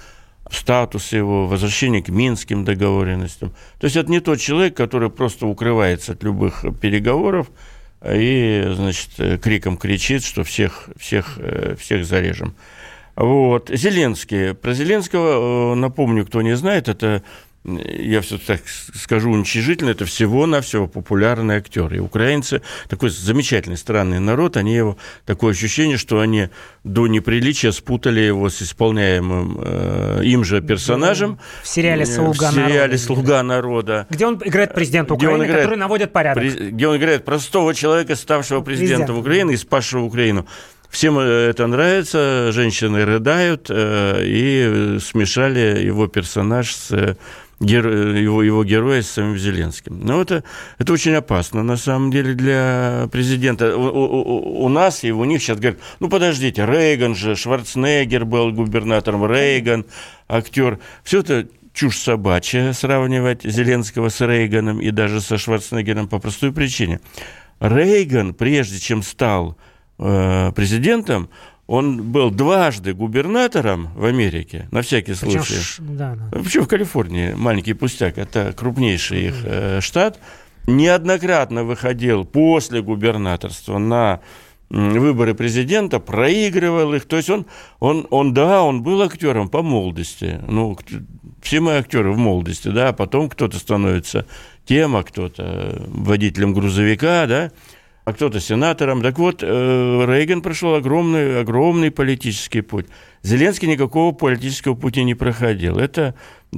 статус 0.52 1.14
его, 1.14 1.48
возвращение 1.48 2.04
к 2.04 2.10
минским 2.10 2.66
договоренностям. 2.66 3.54
То 3.80 3.86
есть 3.86 3.96
это 3.96 4.12
не 4.12 4.20
тот 4.20 4.40
человек, 4.40 4.76
который 4.76 5.10
просто 5.10 5.48
укрывается 5.48 6.12
от 6.12 6.24
любых 6.24 6.66
переговоров 6.80 7.50
и, 8.06 8.72
значит, 8.76 9.42
криком 9.42 9.78
кричит, 9.78 10.24
что 10.24 10.44
всех, 10.44 10.90
всех, 10.98 11.38
э, 11.38 11.76
всех 11.80 12.06
зарежем. 12.06 12.56
Вот. 13.16 13.70
Зеленский. 13.70 14.54
Про 14.54 14.74
Зеленского, 14.74 15.74
э, 15.74 15.76
напомню, 15.76 16.26
кто 16.26 16.42
не 16.42 16.56
знает, 16.56 16.90
это 16.90 17.24
я 17.64 18.22
все 18.22 18.38
так 18.40 18.62
скажу 18.66 19.32
уничижительно, 19.32 19.92
это 19.92 20.06
всего-навсего 20.06 20.88
популярный 20.88 21.58
актер. 21.58 21.94
И 21.94 22.00
украинцы, 22.00 22.62
такой 22.90 23.10
замечательный, 23.10 23.78
странный 23.78 24.20
народ, 24.20 24.58
они 24.58 24.74
его, 24.74 24.98
такое 25.26 25.52
ощущение, 25.52 25.98
что 25.98 26.20
они 26.20 26.50
до 26.84 27.06
неприличия 27.08 27.72
спутали 27.72 28.22
его 28.22 28.50
с 28.50 28.62
исполняемым 28.64 29.60
э, 29.62 30.22
им 30.24 30.44
же 30.44 30.62
персонажем. 30.62 31.40
В 31.62 31.68
сериале 31.68 32.06
«Слуга 32.06 32.50
в 32.50 32.54
сериале 32.54 32.74
народа». 32.74 32.98
«Слуга 32.98 33.44
народа». 33.44 34.08
Где 34.10 34.26
он 34.26 34.36
играет 34.44 34.74
президента 34.74 35.14
Украины, 35.14 35.44
играет, 35.44 35.64
который 35.64 35.78
наводит 35.78 36.12
порядок. 36.12 36.44
Где 36.44 36.88
он 36.88 36.98
играет 36.98 37.26
простого 37.26 37.76
человека, 37.76 38.16
ставшего 38.16 38.62
президентом 38.62 39.06
Президент. 39.06 39.20
Украины 39.20 39.52
и 39.52 39.58
спасшего 39.58 40.04
Украину. 40.04 40.48
Всем 40.90 41.18
э, 41.20 41.24
это 41.24 41.68
нравится, 41.68 42.52
женщины 42.52 43.06
рыдают, 43.06 43.68
э, 43.70 44.24
и 44.26 44.98
смешали 45.00 45.84
его 45.84 46.08
персонаж 46.08 46.74
с 46.76 47.18
его, 47.62 48.44
его 48.44 48.64
героя 48.64 49.02
с 49.02 49.10
самим 49.10 49.38
Зеленским. 49.38 50.00
Но 50.00 50.22
это, 50.22 50.44
это 50.78 50.94
очень 50.94 51.14
опасно, 51.14 51.64
на 51.64 51.78
самом 51.78 52.12
деле, 52.12 52.34
для 52.34 53.08
президента. 53.12 53.78
У, 53.78 53.82
у, 53.82 54.66
у 54.66 54.70
нас 54.70 55.04
и 55.04 55.12
у 55.12 55.24
них 55.24 55.42
сейчас 55.42 55.60
говорят, 55.60 55.80
ну, 56.00 56.10
подождите, 56.10 56.66
Рейган 56.66 57.16
же, 57.16 57.36
Шварценеггер 57.36 58.26
был 58.26 58.52
губернатором, 58.52 59.26
Рейган, 59.26 59.86
актер. 60.28 60.80
Все 61.04 61.20
это 61.20 61.48
чушь 61.74 61.98
собачья 61.98 62.74
сравнивать 62.74 63.44
Зеленского 63.44 64.10
с 64.10 64.26
Рейганом 64.26 64.82
и 64.82 64.92
даже 64.92 65.22
со 65.22 65.38
Шварценеггером 65.38 66.08
по 66.08 66.20
простой 66.20 66.52
причине. 66.52 67.00
Рейган, 67.60 68.34
прежде 68.34 68.80
чем 68.80 69.04
стал 69.04 69.56
э, 70.00 70.52
президентом, 70.56 71.30
он 71.72 72.12
был 72.12 72.32
дважды 72.32 72.94
губернатором 72.94 73.94
в 73.96 74.04
Америке, 74.04 74.68
на 74.72 74.82
всякий 74.82 75.14
случай. 75.14 75.40
Причем, 75.40 75.96
да, 75.96 76.16
да. 76.16 76.40
Причем 76.42 76.64
в 76.64 76.68
Калифорнии, 76.68 77.34
маленький 77.34 77.72
пустяк, 77.72 78.18
это 78.18 78.52
крупнейший 78.52 79.28
их 79.28 79.36
э, 79.46 79.80
штат. 79.80 80.20
Неоднократно 80.68 81.64
выходил 81.64 82.26
после 82.26 82.82
губернаторства 82.82 83.78
на 83.78 84.20
выборы 84.70 85.34
президента, 85.34 86.02
проигрывал 86.02 86.94
их. 86.94 87.06
То 87.06 87.16
есть 87.16 87.30
он, 87.30 87.46
он, 87.80 88.06
он, 88.10 88.34
да, 88.34 88.64
он 88.64 88.84
был 88.84 89.02
актером 89.02 89.48
по 89.48 89.62
молодости. 89.62 90.42
Ну, 90.50 90.78
все 91.42 91.62
мы 91.62 91.78
актеры 91.78 92.12
в 92.12 92.18
молодости, 92.18 92.68
да, 92.68 92.90
а 92.90 92.94
потом 92.94 93.30
кто-то 93.30 93.58
становится 93.58 94.26
тем, 94.66 94.98
а 94.98 95.04
кто-то 95.04 95.82
водителем 95.88 96.54
грузовика, 96.54 97.28
да 97.28 97.52
а 98.12 98.14
кто-то 98.14 98.42
сенатором. 98.42 99.02
Так 99.02 99.18
вот, 99.18 99.42
э, 99.42 100.06
Рейган 100.06 100.42
прошел 100.42 100.76
огромный, 100.76 101.40
огромный 101.40 101.92
политический 101.92 102.62
путь. 102.62 102.88
Зеленский 103.24 103.70
никакого 103.70 104.14
политического 104.14 104.76
пути 104.76 105.04
не 105.06 105.16
проходил. 105.16 105.78
Это 105.78 106.14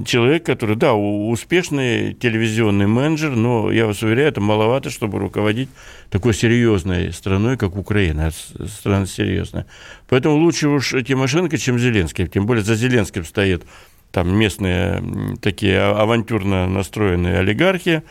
человек, 0.05 0.45
который, 0.45 0.75
да, 0.75 0.95
успешный 0.95 2.13
телевизионный 2.15 2.87
менеджер, 2.87 3.35
но, 3.35 3.71
я 3.71 3.85
вас 3.85 4.01
уверяю, 4.01 4.29
это 4.29 4.41
маловато, 4.41 4.89
чтобы 4.89 5.19
руководить 5.19 5.69
такой 6.09 6.33
серьезной 6.33 7.13
страной, 7.13 7.55
как 7.57 7.75
Украина. 7.75 8.31
Страна 8.31 9.05
серьезная. 9.05 9.67
Поэтому 10.09 10.37
лучше 10.37 10.69
уж 10.69 10.95
Тимошенко, 11.05 11.57
чем 11.59 11.77
Зеленский. 11.77 12.27
Тем 12.27 12.47
более 12.47 12.63
за 12.63 12.75
Зеленским 12.75 13.25
стоят 13.25 13.61
там 14.11 14.35
местные 14.35 15.03
такие 15.41 15.79
авантюрно 15.79 16.67
настроенные 16.67 17.39
олигархи, 17.39 18.01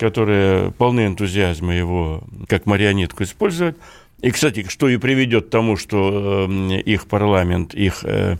которые 0.00 0.72
полны 0.72 1.06
энтузиазма 1.06 1.74
его 1.74 2.22
как 2.48 2.64
марионетку 2.64 3.22
использовать. 3.22 3.76
И, 4.22 4.30
кстати, 4.30 4.66
что 4.66 4.88
и 4.88 4.96
приведет 4.96 5.46
к 5.46 5.50
тому, 5.50 5.76
что 5.76 6.48
э, 6.48 6.80
их 6.80 7.06
парламент, 7.06 7.74
их 7.74 8.02
э, 8.04 8.38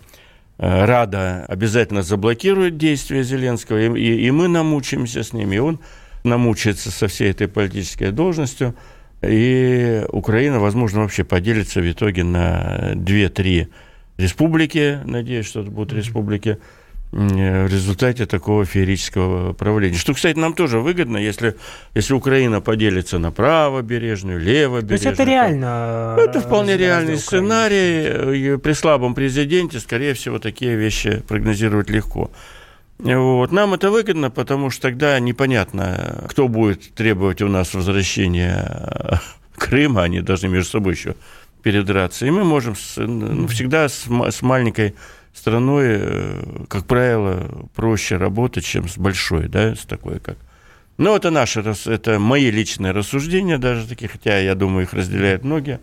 э, 0.56 0.84
Рада 0.84 1.44
обязательно 1.48 2.02
заблокирует 2.02 2.78
действия 2.78 3.22
Зеленского, 3.22 3.94
и, 3.94 4.26
и 4.26 4.30
мы 4.30 4.48
намучаемся 4.48 5.22
с 5.22 5.34
ними, 5.34 5.56
и 5.56 5.58
он 5.58 5.80
намучается 6.24 6.90
со 6.90 7.08
всей 7.08 7.30
этой 7.30 7.46
политической 7.46 8.10
должностью, 8.10 8.74
и 9.20 10.02
Украина, 10.08 10.60
возможно, 10.60 11.00
вообще 11.00 11.24
поделится 11.24 11.80
в 11.80 11.90
итоге 11.90 12.24
на 12.24 12.92
2-3 12.94 13.68
республики, 14.16 14.98
надеюсь, 15.04 15.46
что 15.46 15.60
это 15.60 15.70
будут 15.70 15.92
республики, 15.92 16.56
в 17.12 17.66
результате 17.66 18.26
такого 18.26 18.64
феерического 18.64 19.52
правления. 19.52 19.96
Что, 19.96 20.14
кстати, 20.14 20.38
нам 20.38 20.54
тоже 20.54 20.78
выгодно, 20.78 21.16
если, 21.16 21.56
если 21.94 22.14
Украина 22.14 22.60
поделится 22.60 23.18
на 23.18 23.32
правобережную, 23.32 24.38
левобережную. 24.38 24.88
То 24.88 24.94
есть 24.94 25.06
это 25.06 25.24
реально? 25.24 26.16
Это 26.18 26.40
вполне 26.40 26.76
реальный 26.76 27.18
сценарий. 27.18 28.58
При 28.58 28.72
слабом 28.74 29.14
президенте, 29.14 29.80
скорее 29.80 30.14
всего, 30.14 30.38
такие 30.38 30.76
вещи 30.76 31.22
прогнозировать 31.26 31.90
легко. 31.90 32.30
Вот. 32.98 33.50
Нам 33.50 33.74
это 33.74 33.90
выгодно, 33.90 34.30
потому 34.30 34.70
что 34.70 34.82
тогда 34.82 35.18
непонятно, 35.18 36.24
кто 36.28 36.48
будет 36.48 36.94
требовать 36.94 37.42
у 37.42 37.48
нас 37.48 37.74
возвращения 37.74 39.20
Крыма, 39.56 40.02
они 40.02 40.20
должны 40.20 40.48
между 40.48 40.70
собой 40.70 40.94
еще 40.94 41.16
передраться. 41.62 42.24
И 42.24 42.30
мы 42.30 42.44
можем 42.44 42.76
с, 42.76 42.96
ну, 42.96 43.46
всегда 43.48 43.88
с, 43.88 44.06
с 44.06 44.42
маленькой 44.42 44.94
страной, 45.40 45.86
э, 45.88 46.64
как 46.68 46.84
правило, 46.84 47.68
проще 47.74 48.16
работать, 48.16 48.64
чем 48.64 48.88
с 48.88 48.98
большой, 48.98 49.48
да, 49.48 49.74
с 49.74 49.86
такой, 49.86 50.20
как 50.20 50.36
ну, 50.98 51.16
это 51.16 51.30
наши, 51.30 51.64
это 51.86 52.18
мои 52.18 52.50
личные 52.50 52.92
рассуждения 52.92 53.56
даже 53.56 53.88
такие, 53.88 54.06
хотя 54.08 54.38
я 54.38 54.54
думаю, 54.54 54.82
их 54.84 54.92
разделяют 54.92 55.44
многие. 55.44 55.80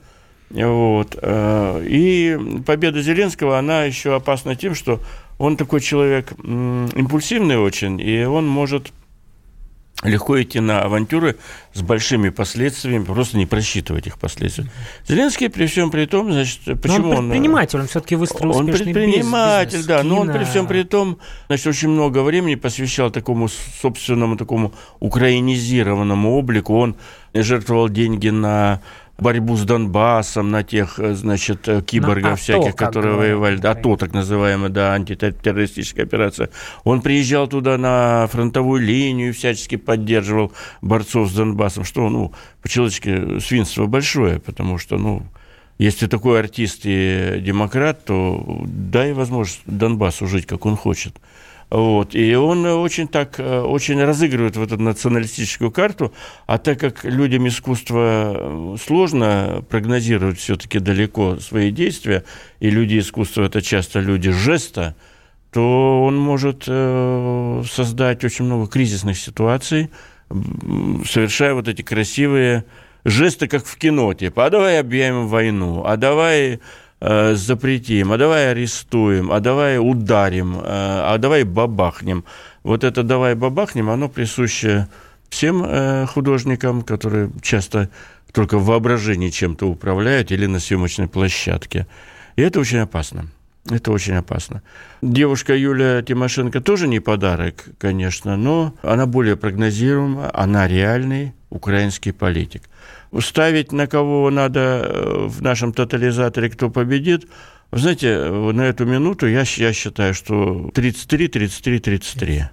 Вот. 0.51 1.17
Э, 1.19 1.83
и 1.83 2.37
победа 2.63 3.01
Зеленского, 3.01 3.57
она 3.57 3.83
еще 3.85 4.15
опасна 4.15 4.55
тем, 4.55 4.75
что 4.75 4.99
он 5.39 5.57
такой 5.57 5.81
человек 5.81 6.33
импульсивный 6.43 7.57
очень, 7.57 7.99
и 7.99 8.25
он 8.25 8.47
может 8.47 8.93
легко 10.03 10.39
идти 10.41 10.59
на 10.59 10.81
авантюры 10.81 11.37
с 11.73 11.81
большими 11.81 12.29
последствиями, 12.29 13.03
просто 13.03 13.37
не 13.37 13.45
просчитывать 13.45 14.05
их 14.05 14.19
последствия. 14.19 14.65
Зеленский 15.07 15.49
при 15.49 15.65
всем 15.65 15.89
при 15.89 16.05
том, 16.05 16.31
значит, 16.31 16.59
почему 16.81 17.09
он... 17.09 17.29
предприниматель, 17.29 17.77
он, 17.77 17.81
он 17.83 17.87
все-таки 17.87 18.15
выстроил 18.15 18.55
Он 18.55 18.67
предприниматель, 18.67 19.83
да, 19.85 20.03
но 20.03 20.19
он 20.19 20.31
при 20.31 20.43
всем 20.43 20.67
при 20.67 20.83
том, 20.83 21.17
значит, 21.47 21.67
очень 21.67 21.89
много 21.89 22.21
времени 22.21 22.55
посвящал 22.55 23.09
такому 23.09 23.49
собственному, 23.81 24.37
такому 24.37 24.73
украинизированному 24.99 26.37
облику. 26.37 26.77
Он 26.77 26.95
жертвовал 27.33 27.89
деньги 27.89 28.29
на 28.29 28.81
борьбу 29.17 29.55
с 29.55 29.63
Донбассом, 29.63 30.51
на 30.51 30.63
тех, 30.63 30.99
э, 30.99 31.13
значит, 31.15 31.67
э, 31.67 31.81
киборгов 31.81 32.31
на 32.31 32.35
всяких, 32.35 32.75
АТО, 32.75 32.85
которые 32.85 33.15
воевали. 33.15 33.57
Да, 33.57 33.71
АТО, 33.71 33.97
так 33.97 34.13
называемая, 34.13 34.69
да, 34.69 34.93
антитеррористическая 34.93 36.05
операция. 36.05 36.49
Он 36.83 37.01
приезжал 37.01 37.47
туда 37.47 37.77
на 37.77 38.27
фронтовую 38.27 38.81
линию, 38.81 39.33
всячески 39.33 39.75
поддерживал 39.75 40.51
борцов 40.81 41.29
с 41.29 41.33
Донбассом, 41.33 41.83
что, 41.83 42.09
ну, 42.09 42.33
по-человечески 42.61 43.39
свинство 43.39 43.87
большое, 43.87 44.39
потому 44.39 44.77
что, 44.77 44.97
ну, 44.97 45.23
если 45.79 46.07
такой 46.07 46.39
артист 46.39 46.81
и 46.85 47.39
демократ, 47.39 48.05
то 48.05 48.63
дай 48.65 49.13
возможность 49.13 49.61
Донбассу 49.65 50.27
жить, 50.27 50.45
как 50.45 50.65
он 50.65 50.75
хочет. 50.75 51.15
Вот. 51.69 52.15
И 52.15 52.33
он 52.35 52.65
очень 52.65 53.07
так, 53.07 53.39
э, 53.39 53.59
очень 53.59 54.01
разыгрывает 54.01 54.55
в 54.55 54.61
эту 54.61 54.77
националистическую 54.81 55.69
карту, 55.69 56.13
а 56.45 56.57
так 56.57 56.79
как 56.79 57.03
людям 57.03 57.47
искусства 57.47 58.35
э, 58.37 58.75
сложно 58.81 59.65
прогнозировать 59.69 60.39
все-таки 60.39 60.79
далеко 60.79 61.37
свои 61.39 61.71
действия, 61.71 62.23
и 62.61 62.69
люди 62.69 62.99
искусства 62.99 63.43
это 63.43 63.61
часто 63.61 63.99
люди 63.99 64.31
жеста, 64.31 64.95
то 65.51 66.03
он 66.03 66.17
может 66.17 66.63
э, 66.67 67.63
создать 67.69 68.23
очень 68.23 68.45
много 68.45 68.67
кризисных 68.67 69.17
ситуаций, 69.17 69.89
совершая 70.29 71.53
вот 71.53 71.67
эти 71.67 71.81
красивые 71.81 72.65
жесты, 73.03 73.47
как 73.47 73.65
в 73.65 73.77
кино, 73.77 74.13
типа, 74.13 74.45
а 74.45 74.49
давай 74.49 74.79
объявим 74.79 75.27
войну, 75.27 75.83
а 75.85 75.97
давай 75.97 76.59
Э, 76.99 77.35
запретим, 77.35 78.11
а 78.11 78.17
давай 78.17 78.51
арестуем, 78.51 79.31
а 79.31 79.39
давай 79.39 79.77
ударим, 79.77 80.55
э, 80.55 80.61
а 80.63 81.17
давай 81.19 81.43
бабахнем. 81.43 82.23
Вот 82.63 82.83
это 82.83 83.03
«давай 83.03 83.35
бабахнем», 83.35 83.91
оно 83.91 84.09
присуще 84.09 84.87
всем 85.29 85.63
э, 85.63 86.07
художникам, 86.07 86.81
которые 86.81 87.29
часто 87.43 87.89
только 88.33 88.57
в 88.57 88.65
воображении 88.65 89.29
чем-то 89.29 89.67
управляют 89.67 90.31
или 90.31 90.47
на 90.47 90.59
съемочной 90.59 91.07
площадке. 91.07 91.85
И 92.35 92.41
это 92.41 92.59
очень 92.59 92.79
опасно. 92.79 93.27
Это 93.69 93.91
очень 93.91 94.15
опасно. 94.15 94.63
Девушка 95.03 95.55
Юлия 95.55 96.01
Тимошенко 96.01 96.61
тоже 96.61 96.87
не 96.87 96.99
подарок, 96.99 97.65
конечно, 97.77 98.37
но 98.37 98.73
она 98.81 99.05
более 99.05 99.35
прогнозируема, 99.35 100.31
она 100.33 100.67
реальный 100.67 101.33
украинский 101.51 102.11
политик– 102.11 102.63
ставить 103.19 103.71
на 103.71 103.87
кого 103.87 104.29
надо 104.29 104.59
э, 104.59 105.27
в 105.27 105.41
нашем 105.41 105.73
тотализаторе, 105.73 106.49
кто 106.49 106.69
победит, 106.69 107.27
вы 107.71 107.79
знаете, 107.79 108.29
на 108.29 108.61
эту 108.61 108.85
минуту 108.85 109.27
я, 109.27 109.43
я 109.57 109.73
считаю, 109.73 110.13
что 110.13 110.69
33, 110.73 111.27
33, 111.27 111.79
33. 111.79 112.49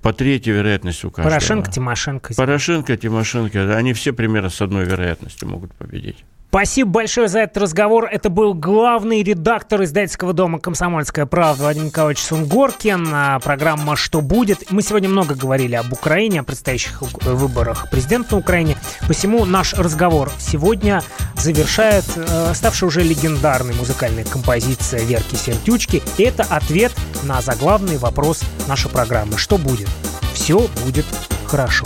По 0.00 0.12
третьей 0.12 0.52
вероятности 0.52 1.06
у 1.06 1.10
каждого. 1.10 1.34
Порошенко, 1.34 1.70
Тимошенко. 1.70 2.34
Порошенко, 2.34 2.96
Тимошенко, 2.96 3.76
они 3.76 3.92
все 3.92 4.12
примерно 4.12 4.48
с 4.48 4.62
одной 4.62 4.84
вероятностью 4.84 5.48
могут 5.48 5.74
победить. 5.74 6.24
Спасибо 6.50 6.90
большое 6.90 7.28
за 7.28 7.40
этот 7.40 7.58
разговор. 7.58 8.08
Это 8.10 8.30
был 8.30 8.54
главный 8.54 9.22
редактор 9.22 9.84
издательского 9.84 10.32
дома 10.32 10.58
«Комсомольская 10.58 11.26
правда» 11.26 11.64
Вадим 11.64 11.86
Николаевич 11.86 12.22
Сунгоркин. 12.22 13.06
А, 13.12 13.38
программа 13.40 13.96
«Что 13.96 14.22
будет?». 14.22 14.70
Мы 14.70 14.80
сегодня 14.80 15.10
много 15.10 15.34
говорили 15.34 15.74
об 15.74 15.92
Украине, 15.92 16.40
о 16.40 16.44
предстоящих 16.44 17.02
выборах 17.02 17.90
президента 17.90 18.32
на 18.32 18.38
Украине. 18.38 18.78
Посему 19.06 19.44
наш 19.44 19.74
разговор 19.74 20.32
сегодня 20.38 21.02
завершает 21.34 22.06
э, 22.16 22.54
ставшая 22.54 22.88
уже 22.88 23.02
легендарной 23.02 23.74
музыкальная 23.74 24.24
композиция 24.24 25.02
Верки 25.02 25.34
Сердючки. 25.34 26.02
Это 26.16 26.44
ответ 26.44 26.94
на 27.24 27.42
заглавный 27.42 27.98
вопрос 27.98 28.40
нашей 28.66 28.90
программы. 28.90 29.36
Что 29.36 29.58
будет? 29.58 29.88
Все 30.32 30.66
будет 30.82 31.04
хорошо. 31.44 31.84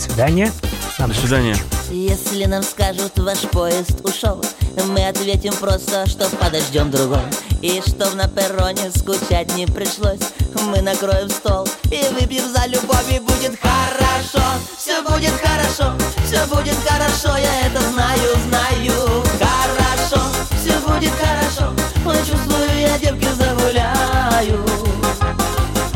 Свидания. 0.00 0.50
До 0.98 1.12
свидания. 1.12 1.54
Если 1.90 2.46
нам 2.46 2.62
скажут, 2.62 3.18
ваш 3.18 3.40
поезд 3.40 4.00
ушел 4.02 4.42
Мы 4.86 5.06
ответим 5.06 5.52
просто, 5.52 6.08
что 6.08 6.26
подождем 6.36 6.90
другой. 6.90 7.20
И 7.60 7.82
чтоб 7.86 8.14
на 8.14 8.26
перроне 8.26 8.90
скучать 8.96 9.54
не 9.56 9.66
пришлось 9.66 10.20
Мы 10.68 10.80
накроем 10.80 11.28
стол 11.28 11.68
и 11.90 12.02
выпьем 12.18 12.50
за 12.50 12.66
любовь 12.66 13.12
И 13.14 13.18
будет 13.18 13.58
хорошо, 13.60 14.42
все 14.78 15.02
будет 15.02 15.34
хорошо 15.34 15.92
Все 16.24 16.46
будет 16.46 16.76
хорошо, 16.88 17.36
я 17.36 17.66
это 17.66 17.80
знаю, 17.92 18.36
знаю. 18.48 19.22
Хорошо, 19.38 20.22
все 20.62 20.78
будет 20.80 21.12
хорошо 21.12 21.74
Ой, 22.06 22.16
чувствую, 22.16 22.80
я 22.80 22.98
девки 22.98 23.28
загуляю 23.36 24.64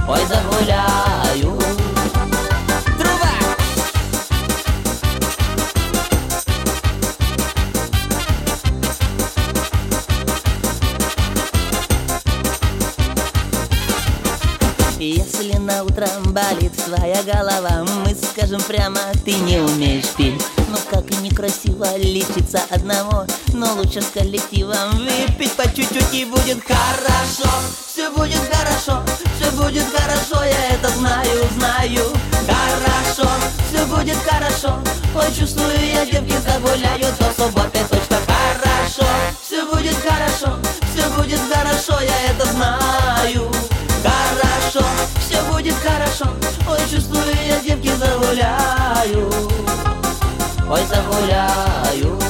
Ой, 0.06 0.20
загуляю 0.26 1.63
Если 15.36 15.58
на 15.58 15.82
утро 15.82 16.06
болит 16.26 16.72
твоя 16.84 17.20
голова. 17.24 17.84
Мы 18.04 18.14
скажем 18.14 18.60
прямо, 18.62 19.00
ты 19.24 19.34
не 19.34 19.58
умеешь 19.58 20.08
петь 20.16 20.40
Ну 20.68 20.76
как 20.88 21.10
и 21.10 21.16
некрасиво 21.16 21.96
лечиться 21.96 22.62
одного 22.70 23.26
Но 23.48 23.74
лучше 23.74 24.00
с 24.00 24.06
коллективом. 24.06 24.90
Выпить 24.92 25.52
по 25.54 25.64
чуть-чуть 25.64 26.14
и 26.14 26.24
будет 26.24 26.62
хорошо. 26.62 27.50
Все 27.84 28.10
будет 28.10 28.40
хорошо, 28.52 29.02
все 29.36 29.50
будет 29.52 29.86
хорошо, 29.92 30.44
я 30.44 30.74
это 30.74 30.88
знаю, 30.90 31.48
знаю. 31.56 32.12
Хорошо, 32.46 33.28
все 33.68 33.84
будет 33.86 34.18
хорошо. 34.18 34.78
Ой, 35.16 35.92
я 35.92 36.06
девки 36.06 36.34
загуляю 36.46 37.06
до 37.18 37.42
субботы 37.42 37.78
точно 37.90 38.18
хорошо. 38.26 39.08
Все 39.42 39.64
будет 39.66 39.96
хорошо, 39.96 40.58
все 40.92 41.08
будет 41.10 41.40
хорошо, 41.52 42.00
я 42.00 42.30
это 42.30 42.46
знаю. 42.52 43.50
Хорошо, 44.02 44.53
будет 45.64 45.76
хорошо. 45.76 46.26
Ой, 46.68 46.78
чувствую, 46.90 47.24
я 47.46 47.58
девки 47.60 47.90
загуляю. 47.96 49.30
Ой, 50.68 50.80
загуляю 50.86 52.23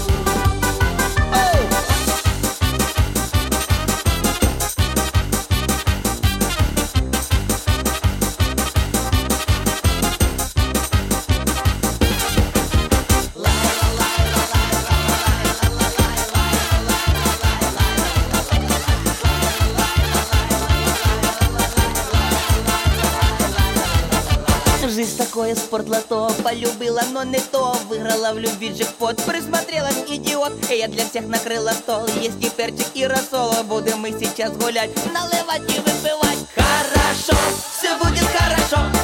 такое 25.78 26.00
спортлото 26.00 26.42
Полюбила, 26.42 27.02
но 27.12 27.24
не 27.24 27.40
то. 27.40 27.76
Выиграла 27.88 28.32
в 28.32 28.38
любви 28.38 28.70
джекпот. 28.70 29.16
Присмотрелась, 29.24 29.96
идиот. 30.08 30.52
И 30.70 30.76
я 30.76 30.88
для 30.88 31.04
всех 31.04 31.26
накрыла 31.26 31.70
стол. 31.70 32.06
Есть 32.20 32.42
и 32.42 32.50
перчик, 32.50 32.86
и 32.94 33.06
рассол 33.06 33.52
Будем 33.64 33.98
мы 33.98 34.10
сейчас 34.10 34.52
гулять 34.52 34.90
Наливать 35.12 35.62
и 35.70 35.78
выпивать. 35.80 36.38
Хорошо, 36.54 37.36
все 37.78 37.96
будет 37.98 38.26
хорошо 38.26 39.03